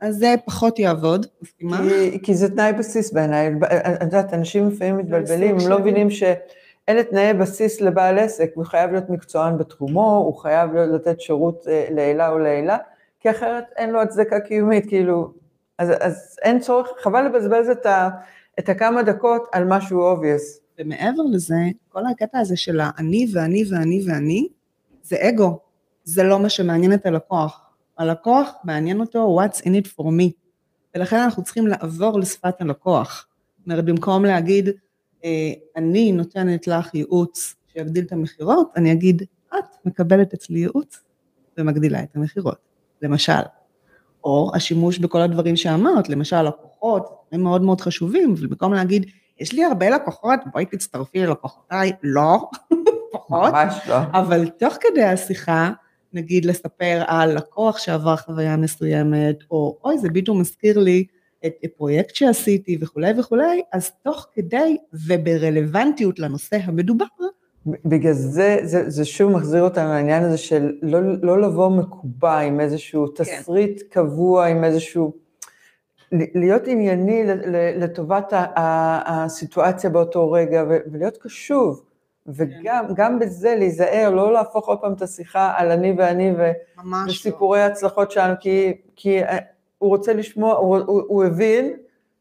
[0.00, 1.80] אז זה פחות יעבוד, מסכימה?
[1.88, 3.52] כי, כי זה תנאי בסיס בעיניי,
[3.94, 8.90] את יודעת, אנשים לפעמים מתבלבלים, הם לא מבינים שאלה תנאי בסיס לבעל עסק, הוא חייב
[8.92, 12.76] להיות מקצוען בתחומו, הוא חייב להיות- לתת שירות אה, לעילה או לעילה,
[13.20, 15.32] כי אחרת אין לו הצדקה קיומית, כאילו,
[15.78, 18.08] אז, אז אין צורך, חבל לבזבז את, ה,
[18.58, 20.60] את הכמה דקות על משהו obvious.
[20.78, 21.54] ומעבר לזה,
[21.88, 24.48] כל הקטע הזה של האני ואני ואני ואני,
[25.02, 25.58] זה אגו,
[26.04, 27.60] זה לא מה שמעניין את הלקוח.
[27.98, 30.30] הלקוח מעניין אותו what's in it for me,
[30.94, 33.26] ולכן אנחנו צריכים לעבור לשפת הלקוח.
[33.58, 34.68] זאת אומרת, במקום להגיד,
[35.24, 39.22] אה, אני נותנת לך ייעוץ שיגדיל את המכירות, אני אגיד,
[39.58, 41.00] את מקבלת אצלי ייעוץ
[41.58, 42.58] ומגדילה את המכירות,
[43.02, 43.42] למשל.
[44.24, 49.06] או השימוש בכל הדברים שאמרת, למשל לקוחות, הם מאוד מאוד חשובים, ובמקום להגיד,
[49.38, 52.50] יש לי הרבה לקוחות, בואי תצטרפי ללקוחותיי, לא,
[53.12, 53.96] פחות, ממש לא.
[54.12, 55.70] אבל תוך כדי השיחה,
[56.14, 61.04] נגיד לספר על לקוח שעבר חוויה מסוימת, או אוי, זה פתאום מזכיר לי
[61.46, 67.04] את פרויקט שעשיתי וכולי וכולי, אז תוך כדי וברלוונטיות לנושא המדובר,
[67.66, 72.60] בגלל זה, זה, זה שוב מחזיר אותנו לעניין הזה של לא, לא לבוא מקובע עם
[72.60, 75.12] איזשהו תסריט קבוע, עם איזשהו...
[76.12, 77.22] להיות ענייני
[77.76, 78.32] לטובת
[79.06, 81.82] הסיטואציה באותו רגע, ולהיות קשוב,
[82.26, 86.52] וגם גם בזה להיזהר, לא להפוך עוד פעם את השיחה על אני ואני ו-
[86.84, 86.96] לא.
[87.08, 89.38] וסיפורי ההצלחות שלנו, כי, כי אה,
[89.78, 91.72] הוא רוצה לשמוע, הוא, הוא, הוא הבין,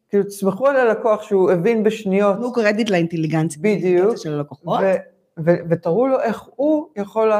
[0.10, 4.18] כאילו תסמכו על הלקוח שהוא הבין בשניות, תנו קרדיט לאינטליגנציה בדיוק.
[4.18, 4.80] של הלקוחות.
[4.84, 4.96] ו-
[5.46, 7.32] ו- ותראו לו איך הוא יכול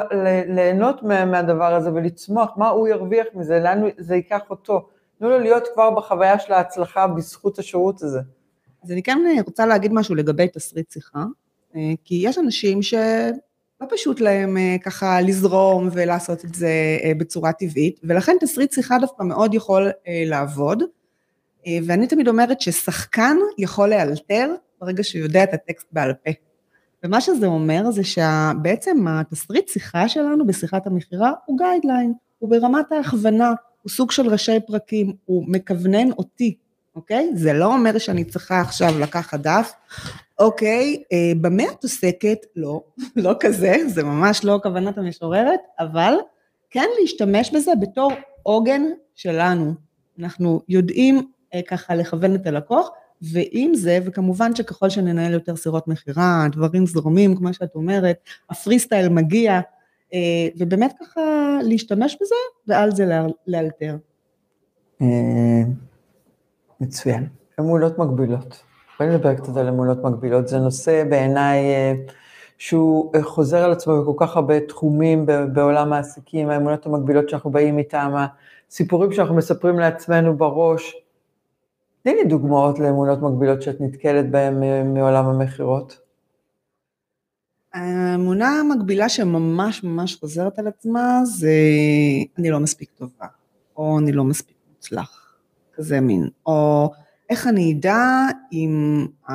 [0.48, 4.88] ליהנות מה- מהדבר הזה ולצמוח, מה הוא ירוויח מזה, לאן זה ייקח אותו.
[5.20, 8.20] תנו לו להיות כבר בחוויה של ההצלחה בזכות השירות הזה.
[8.84, 11.24] אז אני כן רוצה להגיד משהו לגבי תסריט שיחה,
[12.04, 18.00] כי יש אנשים שלא פשוט להם אה, ככה לזרום ולעשות את זה אה, בצורה טבעית,
[18.04, 20.84] ולכן תסריט שיחה דווקא מאוד יכול אה, לעבוד.
[21.68, 26.32] אה, ואני תמיד אומרת ששחקן יכול לאלתר ברגע שהוא יודע את הטקסט בעל פה.
[27.04, 33.54] ומה שזה אומר זה שבעצם התסריט שיחה שלנו בשיחת המכירה הוא guideline, הוא ברמת ההכוונה,
[33.82, 36.58] הוא סוג של ראשי פרקים, הוא מכוונן אותי,
[36.96, 37.30] אוקיי?
[37.36, 39.74] זה לא אומר שאני צריכה עכשיו לקחת דף,
[40.40, 42.38] אוקיי, אה, במה את עוסקת?
[42.56, 42.84] לא,
[43.16, 46.14] לא כזה, זה ממש לא כוונת המשוררת, אבל
[46.70, 48.12] כן להשתמש בזה בתור
[48.44, 48.82] עוגן
[49.16, 49.74] שלנו.
[50.20, 51.22] אנחנו יודעים
[51.54, 52.90] אה, ככה לכוון את הלקוח,
[53.22, 58.18] ועם זה, וכמובן שככל שננהל יותר סירות מכירה, דברים זורמים, כמו שאת אומרת,
[58.50, 59.60] הפרי סטייל מגיע,
[60.14, 60.20] אה,
[60.58, 61.22] ובאמת ככה
[61.64, 62.36] להשתמש בזה,
[62.68, 63.96] ועל זה לאל- לאלתר.
[65.02, 65.08] אה,
[66.82, 67.28] מצוין.
[67.60, 68.64] אמונות מגבילות.
[69.04, 70.48] בואי נדבר קצת על אמונות מגבילות.
[70.48, 71.94] זה נושא בעיניי אה,
[72.58, 77.78] שהוא אה, חוזר על עצמו בכל כך הרבה תחומים בעולם העסקים, האמונות המגבילות שאנחנו באים
[77.78, 78.14] איתם,
[78.70, 80.96] הסיפורים שאנחנו מספרים לעצמנו בראש.
[82.04, 86.00] תני לי דוגמאות לאמונות מגבילות שאת נתקלת בהן אה, מעולם המכירות.
[87.74, 91.54] האמונה המקבילה שממש ממש חוזרת על עצמה זה
[92.38, 93.28] אני לא מספיק טובה,
[93.78, 95.36] או אני לא מספיק מוצלח,
[95.76, 96.92] כזה מין, או
[97.30, 98.06] איך אני אדע
[98.54, 99.34] אם אה,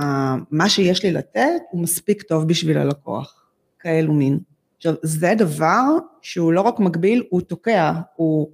[0.50, 3.44] מה שיש לי לתת הוא מספיק טוב בשביל הלקוח,
[3.78, 4.38] כאלו מין.
[4.76, 5.84] עכשיו, זה דבר
[6.22, 8.48] שהוא לא רק מגביל, הוא תוקע, הוא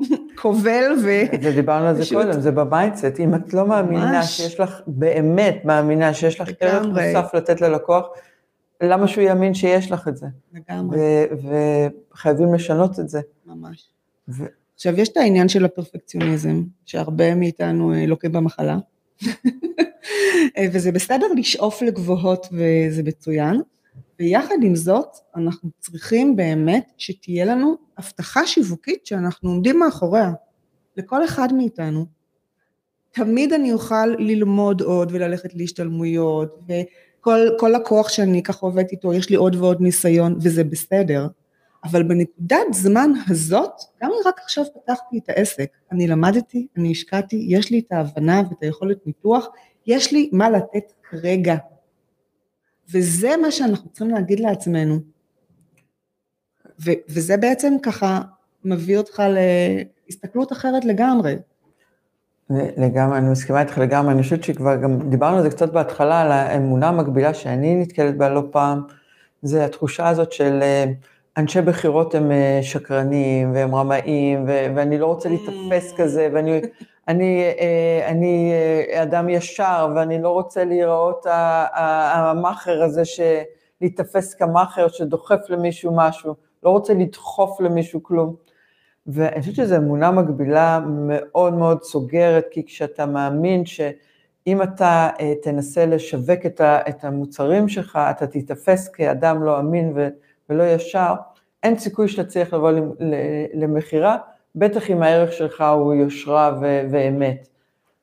[0.42, 1.08] כובל ו...
[1.42, 3.20] זה דיברנו על זה פשוט- קודם, זה ב mindset.
[3.20, 4.36] אם את לא מאמינה ממש.
[4.36, 6.86] שיש לך, באמת מאמינה שיש לך ערך.
[6.86, 8.06] נוסף לתת ללקוח,
[8.82, 10.26] למה שהוא יאמין שיש לך את זה?
[10.52, 13.20] לגמרי, ו- וחייבים לשנות את זה.
[13.46, 13.88] ממש.
[14.28, 14.46] ו-
[14.80, 18.78] עכשיו, יש את העניין של הפרפקציוניזם, שהרבה מאיתנו אה, לוקים במחלה,
[20.56, 23.60] אה, וזה בסדר לשאוף לגבוהות וזה מצוין,
[24.20, 30.32] ויחד עם זאת, אנחנו צריכים באמת שתהיה לנו הבטחה שיווקית שאנחנו עומדים מאחוריה,
[30.96, 32.06] לכל אחד מאיתנו.
[33.10, 39.30] תמיד אני אוכל ללמוד עוד וללכת להשתלמויות, וכל כל לקוח שאני ככה עובדת איתו, יש
[39.30, 41.26] לי עוד ועוד ניסיון, וזה בסדר.
[41.84, 47.46] אבל בנקודת זמן הזאת, גם אם רק עכשיו פתחתי את העסק, אני למדתי, אני השקעתי,
[47.48, 49.46] יש לי את ההבנה ואת היכולת ניתוח,
[49.86, 51.56] יש לי מה לתת כרגע.
[52.92, 54.98] וזה מה שאנחנו צריכים להגיד לעצמנו.
[56.84, 58.20] ו- וזה בעצם ככה
[58.64, 59.22] מביא אותך
[60.06, 61.36] להסתכלות אחרת לגמרי.
[62.76, 66.32] לגמרי, אני מסכימה איתך לגמרי, אני חושבת שכבר גם דיברנו על זה קצת בהתחלה, על
[66.32, 68.82] האמונה המקבילה שאני נתקלת בה לא פעם,
[69.42, 70.84] זה התחושה הזאת של אה,
[71.40, 75.96] אנשי בחירות הם אה, שקרנים והם רמאים, ו- ואני לא רוצה להיתפס Mm.
[75.96, 76.60] כזה, ואני
[77.08, 83.20] אני, אה, אני אה, אדם ישר, ואני לא רוצה להיראות המאכר הזה, ש-
[83.80, 88.34] להיתפס כמאכר שדוחף למישהו משהו, לא רוצה לדחוף למישהו כלום.
[89.06, 95.86] ואני חושבת שזו אמונה מקבילה מאוד מאוד סוגרת, כי כשאתה מאמין שאם אתה אה, תנסה
[95.86, 100.08] לשווק את, ה, את המוצרים שלך, אתה תיתפס כאדם לא אמין ו,
[100.48, 101.14] ולא ישר,
[101.62, 102.72] אין סיכוי שתצליח לבוא
[103.54, 104.16] למכירה,
[104.54, 107.48] בטח אם הערך שלך הוא יושרה ו, ואמת.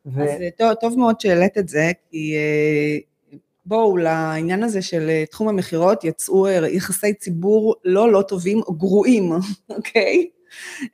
[0.06, 0.24] ו...
[0.24, 2.98] אז אה, טוב, טוב מאוד שהעלית את זה, כי אה,
[3.66, 9.32] בואו, לעניין הזה של אה, תחום המכירות יצאו יחסי ציבור לא לא טובים גרועים,
[9.70, 10.28] אוקיי?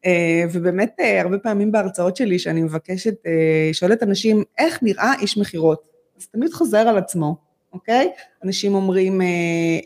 [0.06, 5.38] אה, ובאמת אה, הרבה פעמים בהרצאות שלי שאני מבקשת, אה, שואלת אנשים איך נראה איש
[5.38, 5.82] מכירות,
[6.18, 7.36] אז תמיד חוזר על עצמו,
[7.74, 8.12] אוקיי?
[8.44, 9.28] אנשים אומרים אה,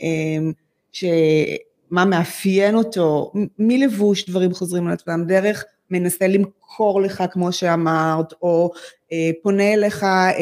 [0.04, 0.52] אה,
[1.90, 8.72] שמה מאפיין אותו, מלבוש דברים חוזרים על עצמם, דרך מנסה למכור לך כמו שאמרת, או
[9.12, 10.34] אה, פונה אליך אה,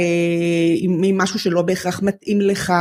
[0.78, 2.74] עם, עם משהו שלא בהכרח מתאים לך,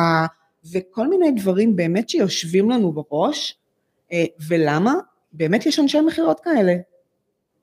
[0.72, 3.58] וכל מיני דברים באמת שיושבים לנו בראש,
[4.12, 4.94] אה, ולמה?
[5.32, 6.74] באמת יש אנשי מכירות כאלה.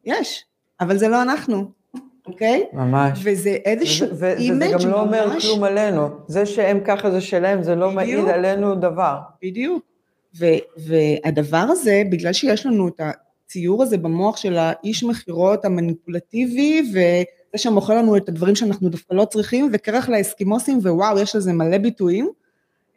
[0.05, 0.45] יש,
[0.81, 1.71] אבל זה לא אנחנו,
[2.27, 2.65] אוקיי?
[2.73, 3.19] ממש.
[3.23, 6.09] וזה איזשהו image וזה גם לא אומר ממש- כלום עלינו.
[6.27, 8.29] זה שהם ככה זה שלהם, זה לא מעיד בדיוק.
[8.29, 9.15] עלינו דבר.
[9.43, 9.90] בדיוק.
[10.39, 10.45] ו-
[10.77, 13.01] והדבר הזה, בגלל שיש לנו את
[13.45, 19.25] הציור הזה במוח של האיש מכירות המניפולטיבי, וזה שמוכר לנו את הדברים שאנחנו דווקא לא
[19.25, 22.29] צריכים, וכרך לאסקימוסים, ווואו, יש לזה מלא ביטויים,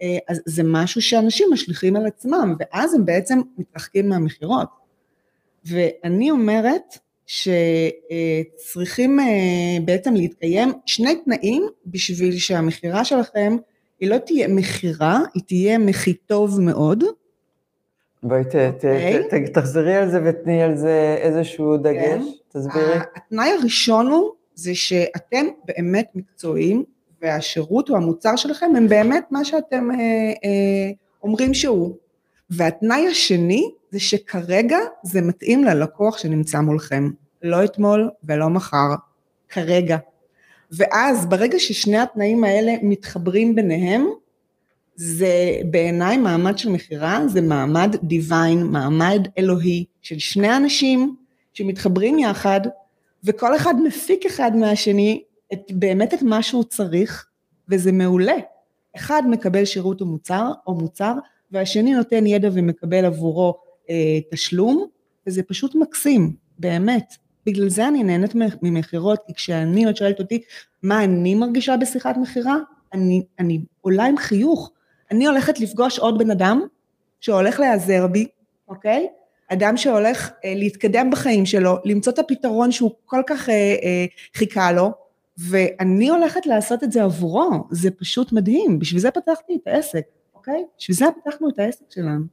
[0.02, 4.68] אה, אז זה משהו שאנשים משליכים על עצמם, ואז הם בעצם מתרחקים מהמכירות.
[5.64, 9.24] ואני אומרת שצריכים אה,
[9.84, 13.56] בעצם להתקיים שני תנאים בשביל שהמכירה שלכם
[14.00, 17.04] היא לא תהיה מכירה, היא תהיה מכי טוב מאוד.
[18.26, 19.22] בואי ת, ת, אוקיי.
[19.30, 22.22] ת, ת, תחזרי על זה ותני על זה איזשהו דגש, כן.
[22.48, 22.96] תסבירי.
[23.16, 26.84] התנאי הראשון הוא, זה שאתם באמת מקצועיים,
[27.22, 29.96] והשירות או המוצר שלכם הם באמת מה שאתם אה,
[30.44, 30.90] אה,
[31.22, 31.94] אומרים שהוא.
[32.50, 37.10] והתנאי השני, זה שכרגע זה מתאים ללקוח שנמצא מולכם.
[37.42, 38.94] לא אתמול ולא מחר,
[39.48, 39.96] כרגע.
[40.72, 44.06] ואז ברגע ששני התנאים האלה מתחברים ביניהם,
[44.96, 51.16] זה בעיניי מעמד של מכירה, זה מעמד דיוויין, מעמד אלוהי של שני אנשים
[51.52, 52.60] שמתחברים יחד,
[53.24, 57.26] וכל אחד מפיק אחד מהשני את, באמת את מה שהוא צריך,
[57.68, 58.36] וזה מעולה.
[58.96, 61.14] אחד מקבל שירות או מוצר, או מוצר,
[61.50, 63.54] והשני נותן ידע ומקבל עבורו
[63.90, 64.86] אה, תשלום,
[65.26, 67.14] וזה פשוט מקסים, באמת.
[67.46, 70.42] בגלל זה אני נהנית ממכירות, כי כשאני עוד שואלת אותי
[70.82, 72.56] מה אני מרגישה בשיחת מכירה,
[72.92, 74.70] אני, אני עולה עם חיוך.
[75.10, 76.60] אני הולכת לפגוש עוד בן אדם
[77.20, 78.26] שהולך להיעזר בי,
[78.68, 79.08] אוקיי?
[79.48, 84.04] אדם שהולך אה, להתקדם בחיים שלו, למצוא את הפתרון שהוא כל כך אה, אה,
[84.34, 84.92] חיכה לו,
[85.38, 90.04] ואני הולכת לעשות את זה עבורו, זה פשוט מדהים, בשביל זה פתחתי את העסק,
[90.34, 90.64] אוקיי?
[90.78, 92.24] בשביל זה פתחנו את העסק שלנו.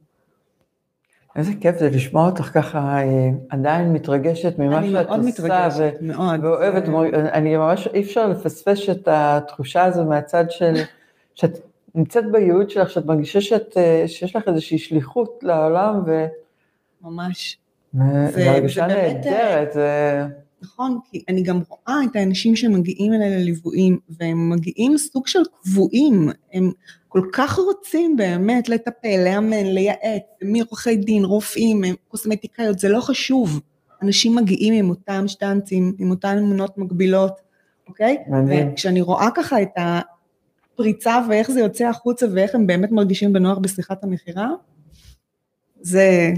[1.36, 5.94] איזה כיף זה לשמוע אותך ככה אה, עדיין מתרגשת ממה אני שאת מאוד עושה, מתרגשת,
[6.00, 6.44] ו- מאוד.
[6.44, 6.82] ואוהבת,
[7.14, 10.74] אני ממש, אי אפשר לפספס את התחושה הזו מהצד של,
[11.34, 11.58] שאת
[11.94, 16.26] נמצאת בייעוד שלך, שאת מרגישה שאת, אה, שיש לך איזושהי שליחות לעולם, ו...
[17.02, 17.58] ממש.
[17.92, 18.00] זה-
[18.34, 20.22] זו הרגשה באמת, נהדרת, זה...
[20.62, 20.98] נכון?
[21.10, 26.70] כי אני גם רואה את האנשים שמגיעים אליי לליוויים, והם מגיעים סוג של קבועים, הם
[27.08, 33.60] כל כך רוצים באמת לטפל, לאמן, לייעץ, מעורכי דין, רופאים, קוסמטיקאיות, זה לא חשוב.
[34.02, 37.32] אנשים מגיעים עם אותם שטנצים, עם אותן אמונות מגבילות,
[37.88, 38.16] אוקיי?
[38.28, 38.68] מדהים.
[38.72, 39.68] וכשאני רואה ככה את
[40.74, 44.48] הפריצה ואיך זה יוצא החוצה ואיך הם באמת מרגישים בנוח בשיחת המכירה,
[45.80, 46.32] זה,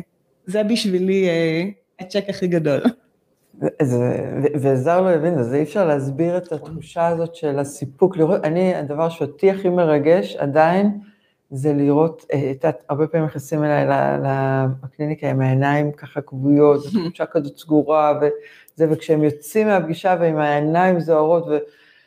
[0.46, 1.64] זה בשבילי אה,
[2.00, 2.80] הצ'ק הכי גדול.
[3.62, 8.16] ו- וזר לא הבין, אז אי אפשר להסביר את התחושה הזאת של הסיפוק.
[8.16, 10.98] לראות, אני, הדבר שאותי הכי מרגש עדיין,
[11.50, 13.86] זה לראות, אה, את יודעת, הרבה פעמים נכנסים אליי
[14.84, 21.46] לקליניקה עם העיניים ככה כבויות, ותחושה כזאת סגורה, וזה, וכשהם יוצאים מהפגישה ועם העיניים זוהרות,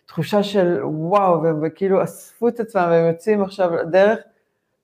[0.08, 4.20] ותחושה של וואו, והם כאילו אספו את עצמם והם יוצאים עכשיו לדרך,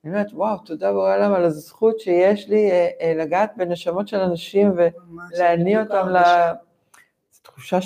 [0.04, 4.72] אני אומרת, וואו, תודה בעולם על הזכות שיש לי אה, אה, לגעת בנשמות של אנשים
[4.76, 6.18] ולהניע אותם ל...
[7.32, 7.78] זו תחושה.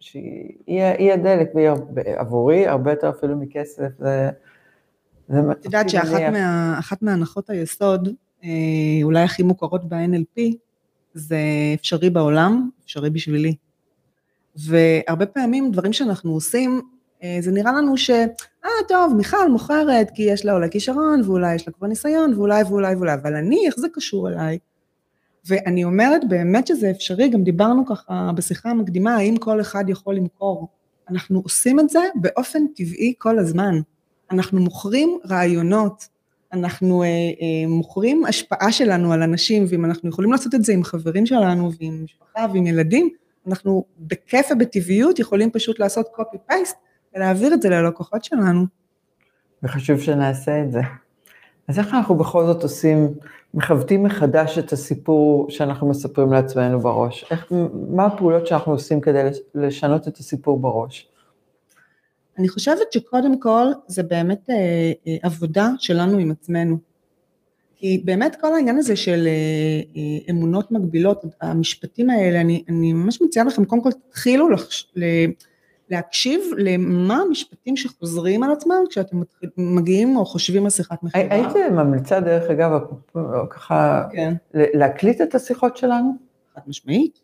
[0.00, 1.68] שהיא היא הדלק, והיא
[2.16, 4.30] עבורי הרבה יותר אפילו מכסף, זה...
[5.28, 8.08] זה את יודעת שאחת מהנחות היסוד,
[8.44, 8.48] אה,
[9.02, 10.40] אולי הכי מוכרות ב-NLP,
[11.14, 11.38] זה
[11.74, 13.54] אפשרי בעולם, אפשרי בשבילי.
[14.56, 16.80] והרבה פעמים דברים שאנחנו עושים,
[17.22, 18.10] אה, זה נראה לנו ש,
[18.64, 22.62] אה, טוב, מיכל מוכרת כי יש לה אולי כישרון, ואולי יש לה כבר ניסיון, ואולי
[22.62, 24.58] ואולי ואולי, אבל אני, איך זה קשור אליי?
[25.46, 30.68] ואני אומרת באמת שזה אפשרי, גם דיברנו ככה בשיחה המקדימה, האם כל אחד יכול למכור.
[31.08, 33.80] אנחנו עושים את זה באופן טבעי כל הזמן.
[34.30, 36.08] אנחנו מוכרים רעיונות,
[36.52, 40.84] אנחנו אה, אה, מוכרים השפעה שלנו על אנשים, ואם אנחנו יכולים לעשות את זה עם
[40.84, 43.10] חברים שלנו ועם משפחה ועם ילדים,
[43.46, 46.76] אנחנו בכיף ובטבעיות יכולים פשוט לעשות copy-paste
[47.14, 48.64] ולהעביר את זה ללקוחות שלנו.
[49.62, 50.80] וחשוב שנעשה את זה.
[51.68, 53.14] אז איך אנחנו בכל זאת עושים,
[53.54, 57.24] מכוותים מחדש את הסיפור שאנחנו מספרים לעצמנו בראש?
[57.30, 57.52] איך,
[57.90, 61.08] מה הפעולות שאנחנו עושים כדי לש- לשנות את הסיפור בראש?
[62.38, 64.54] אני חושבת שקודם כל זה באמת אה,
[65.06, 66.78] אה, עבודה שלנו עם עצמנו.
[67.84, 69.30] כי באמת כל העניין הזה של אה,
[69.96, 75.04] אה, אמונות מגבילות, המשפטים האלה, אני, אני ממש מציעה לכם, קודם כל תתחילו לחש, ל,
[75.90, 79.22] להקשיב למה המשפטים שחוזרים על עצמם כשאתם
[79.56, 81.24] מגיעים או חושבים על שיחת מכירה.
[81.24, 82.80] הי- הייתי ממליצה דרך אגב,
[83.50, 86.10] ככה, כן, להקליט את השיחות שלנו?
[86.54, 87.18] חד משמעית.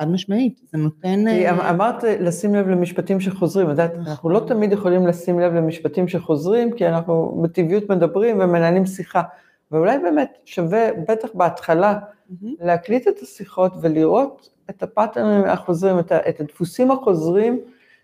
[0.00, 1.24] חד משמעית, זה נותן...
[1.30, 5.40] כי אה, אמ- אמרת לשים לב למשפטים שחוזרים, את יודעת, אנחנו לא תמיד יכולים לשים
[5.40, 9.22] לב למשפטים שחוזרים, כי אנחנו בטבעיות מדברים ומנהלים שיחה,
[9.70, 11.98] ואולי באמת שווה, בטח בהתחלה,
[12.30, 12.54] מהמם.
[12.60, 17.60] להקליט את השיחות ולראות את הפאטרנים החוזרים, את, את הדפוסים החוזרים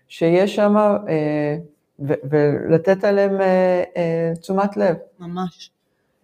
[0.07, 1.57] שיש שם, אה,
[1.99, 4.95] ו, ולתת עליהם אה, אה, תשומת לב.
[5.19, 5.71] ממש.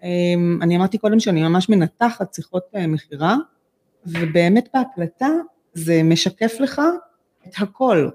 [0.04, 3.36] אמ, אני אמרתי קודם שאני ממש מנתחת שיחות אה, מכירה,
[4.06, 5.30] ובאמת בהקלטה
[5.74, 6.82] זה משקף לך
[7.48, 8.10] את הכל,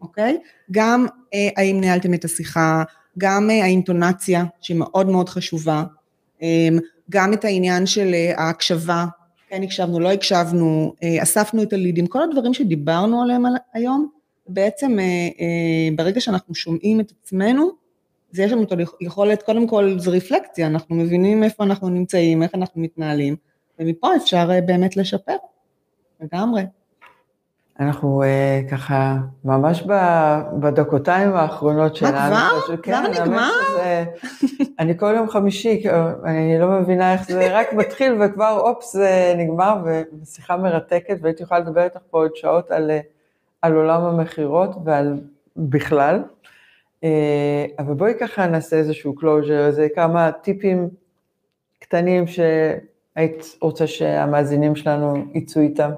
[0.00, 0.40] אוקיי?
[0.70, 2.82] גם אה, האם ניהלתם את השיחה,
[3.18, 5.84] גם אה, האינטונציה שהיא מאוד מאוד חשובה,
[7.10, 9.04] גם את העניין של אה, ההקשבה,
[9.48, 14.08] כן הקשבנו, לא הקשבנו, אה, אספנו את הלידים, כל הדברים שדיברנו עליהם על- היום,
[14.48, 15.06] בעצם אה,
[15.96, 17.70] ברגע שאנחנו שומעים את עצמנו,
[18.32, 22.54] אז יש לנו את היכולת, קודם כל זה רפלקציה, אנחנו מבינים איפה אנחנו נמצאים, איך
[22.54, 23.36] אנחנו מתנהלים,
[23.78, 25.36] ומפה אפשר באמת לשפר,
[26.20, 26.62] לגמרי.
[27.80, 32.16] אנחנו אה, ככה ממש ב- בדקותיים האחרונות שלנו.
[32.34, 32.60] כבר?
[32.62, 33.50] פשוט, כבר כן, האמת נגמר?
[33.68, 34.04] שזה-
[34.78, 35.82] אני כל יום חמישי,
[36.24, 39.76] אני לא מבינה איך זה רק מתחיל וכבר אופס זה נגמר,
[40.22, 43.00] ושיחה מרתקת, והייתי יכולה לדבר איתך פה עוד שעות על, אה,
[43.62, 45.20] על עולם המכירות ועל
[45.56, 46.22] בכלל.
[47.04, 50.88] אה, אבל בואי ככה נעשה איזשהו closure, איזה כמה טיפים
[51.78, 55.90] קטנים שהיית רוצה שהמאזינים שלנו יצאו איתם.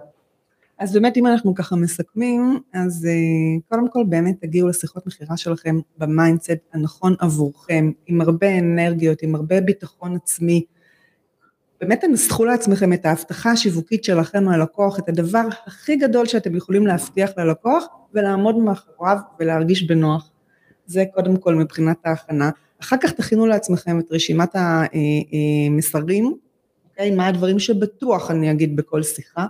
[0.82, 5.78] אז באמת אם אנחנו ככה מסכמים, אז אה, קודם כל באמת תגיעו לשיחות מכירה שלכם
[5.98, 10.64] ב mindset הנכון עבורכם, עם הרבה אנרגיות, עם הרבה ביטחון עצמי.
[11.80, 17.30] באמת תנסחו לעצמכם את ההבטחה השיווקית שלכם ללקוח, את הדבר הכי גדול שאתם יכולים להבטיח
[17.36, 20.30] ללקוח, ולעמוד מאחוריו ולהרגיש בנוח.
[20.86, 22.50] זה קודם כל מבחינת ההכנה.
[22.80, 26.34] אחר כך תכינו לעצמכם את רשימת המסרים,
[26.90, 27.10] אוקיי?
[27.10, 29.46] מה הדברים שבטוח אני אגיד בכל שיחה.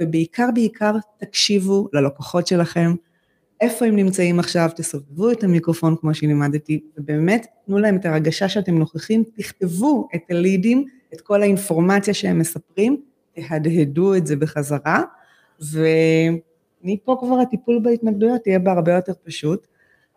[0.00, 2.94] ובעיקר בעיקר תקשיבו ללקוחות שלכם,
[3.60, 8.78] איפה הם נמצאים עכשיו, תסובבו את המיקרופון כמו שלימדתי, ובאמת תנו להם את הרגשה שאתם
[8.78, 10.84] נוכחים, תכתבו את הלידים,
[11.14, 15.02] את כל האינפורמציה שהם מספרים, תהדהדו את זה בחזרה,
[15.60, 19.66] ומפה כבר הטיפול בהתנגדויות יהיה בה הרבה יותר פשוט.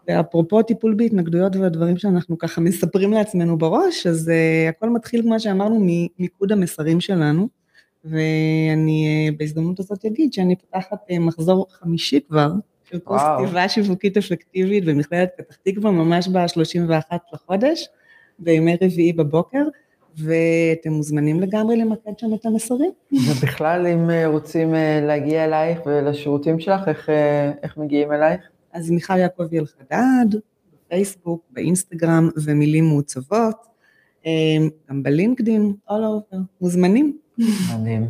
[0.08, 5.80] ואפרופו טיפול בהתנגדויות והדברים שאנחנו ככה מספרים לעצמנו בראש, אז uh, הכל מתחיל, כמו שאמרנו,
[5.80, 7.59] ממיקוד המסרים שלנו.
[8.06, 12.52] ואני אה, בהזדמנות הזאת אגיד שאני פותחת אה, מחזור חמישי כבר,
[12.84, 13.22] של קורס.
[13.38, 17.88] כתיבה שיווקית אפקטיבית במכללת פתח תקווה, ממש ב-31 לחודש,
[18.40, 19.64] בימי רביעי בבוקר,
[20.18, 22.92] ואתם מוזמנים לגמרי למקד שם את המסרים.
[23.12, 27.10] ובכלל, אם אה, רוצים להגיע אלייך ולשירותים שלך, איך,
[27.64, 28.42] איך מגיעים אלייך?
[28.74, 30.40] אז מיכל יעקבי אלחדד,
[30.74, 33.70] בפייסבוק, באינסטגרם, ומילים מעוצבות,
[34.90, 37.18] גם בלינקדין, all over, מוזמנים.
[37.40, 38.08] מדהים.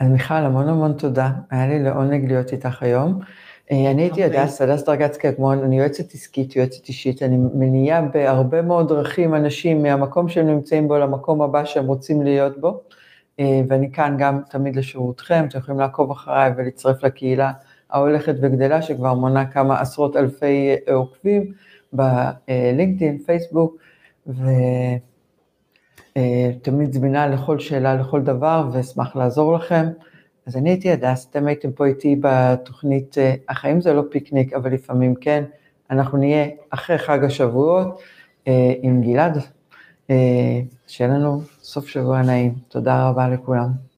[0.00, 1.30] אז מיכל, המון המון תודה.
[1.50, 3.20] היה לי לעונג להיות איתך היום.
[3.72, 4.24] אה, אני הייתי.
[4.24, 9.82] הדס, הדס דרגצקי אגמון, אני יועצת עסקית, יועצת אישית, אני מניעה בהרבה מאוד דרכים אנשים
[9.82, 12.80] מהמקום שהם נמצאים בו למקום הבא שהם רוצים להיות בו,
[13.40, 17.52] אה, ואני כאן גם תמיד לשירותכם, אתם יכולים לעקוב אחריי ולהצטרף לקהילה
[17.90, 21.52] ההולכת וגדלה, שכבר מונה כמה עשרות אלפי אה, עוקבים
[21.92, 23.76] בלינקדאין, פייסבוק,
[26.16, 29.86] ותמיד זמינה לכל שאלה, לכל דבר, ואשמח לעזור לכם.
[30.46, 34.72] אז אני הייתי הדס, אתם הייתם פה איתי בתוכנית אה, החיים זה לא פיקניק, אבל
[34.72, 35.44] לפעמים כן.
[35.90, 38.00] אנחנו נהיה אחרי חג השבועות
[38.48, 39.38] אה, עם גלעד.
[40.10, 42.54] אה, שיהיה לנו סוף שבוע נעים.
[42.68, 43.86] תודה רבה לכולם.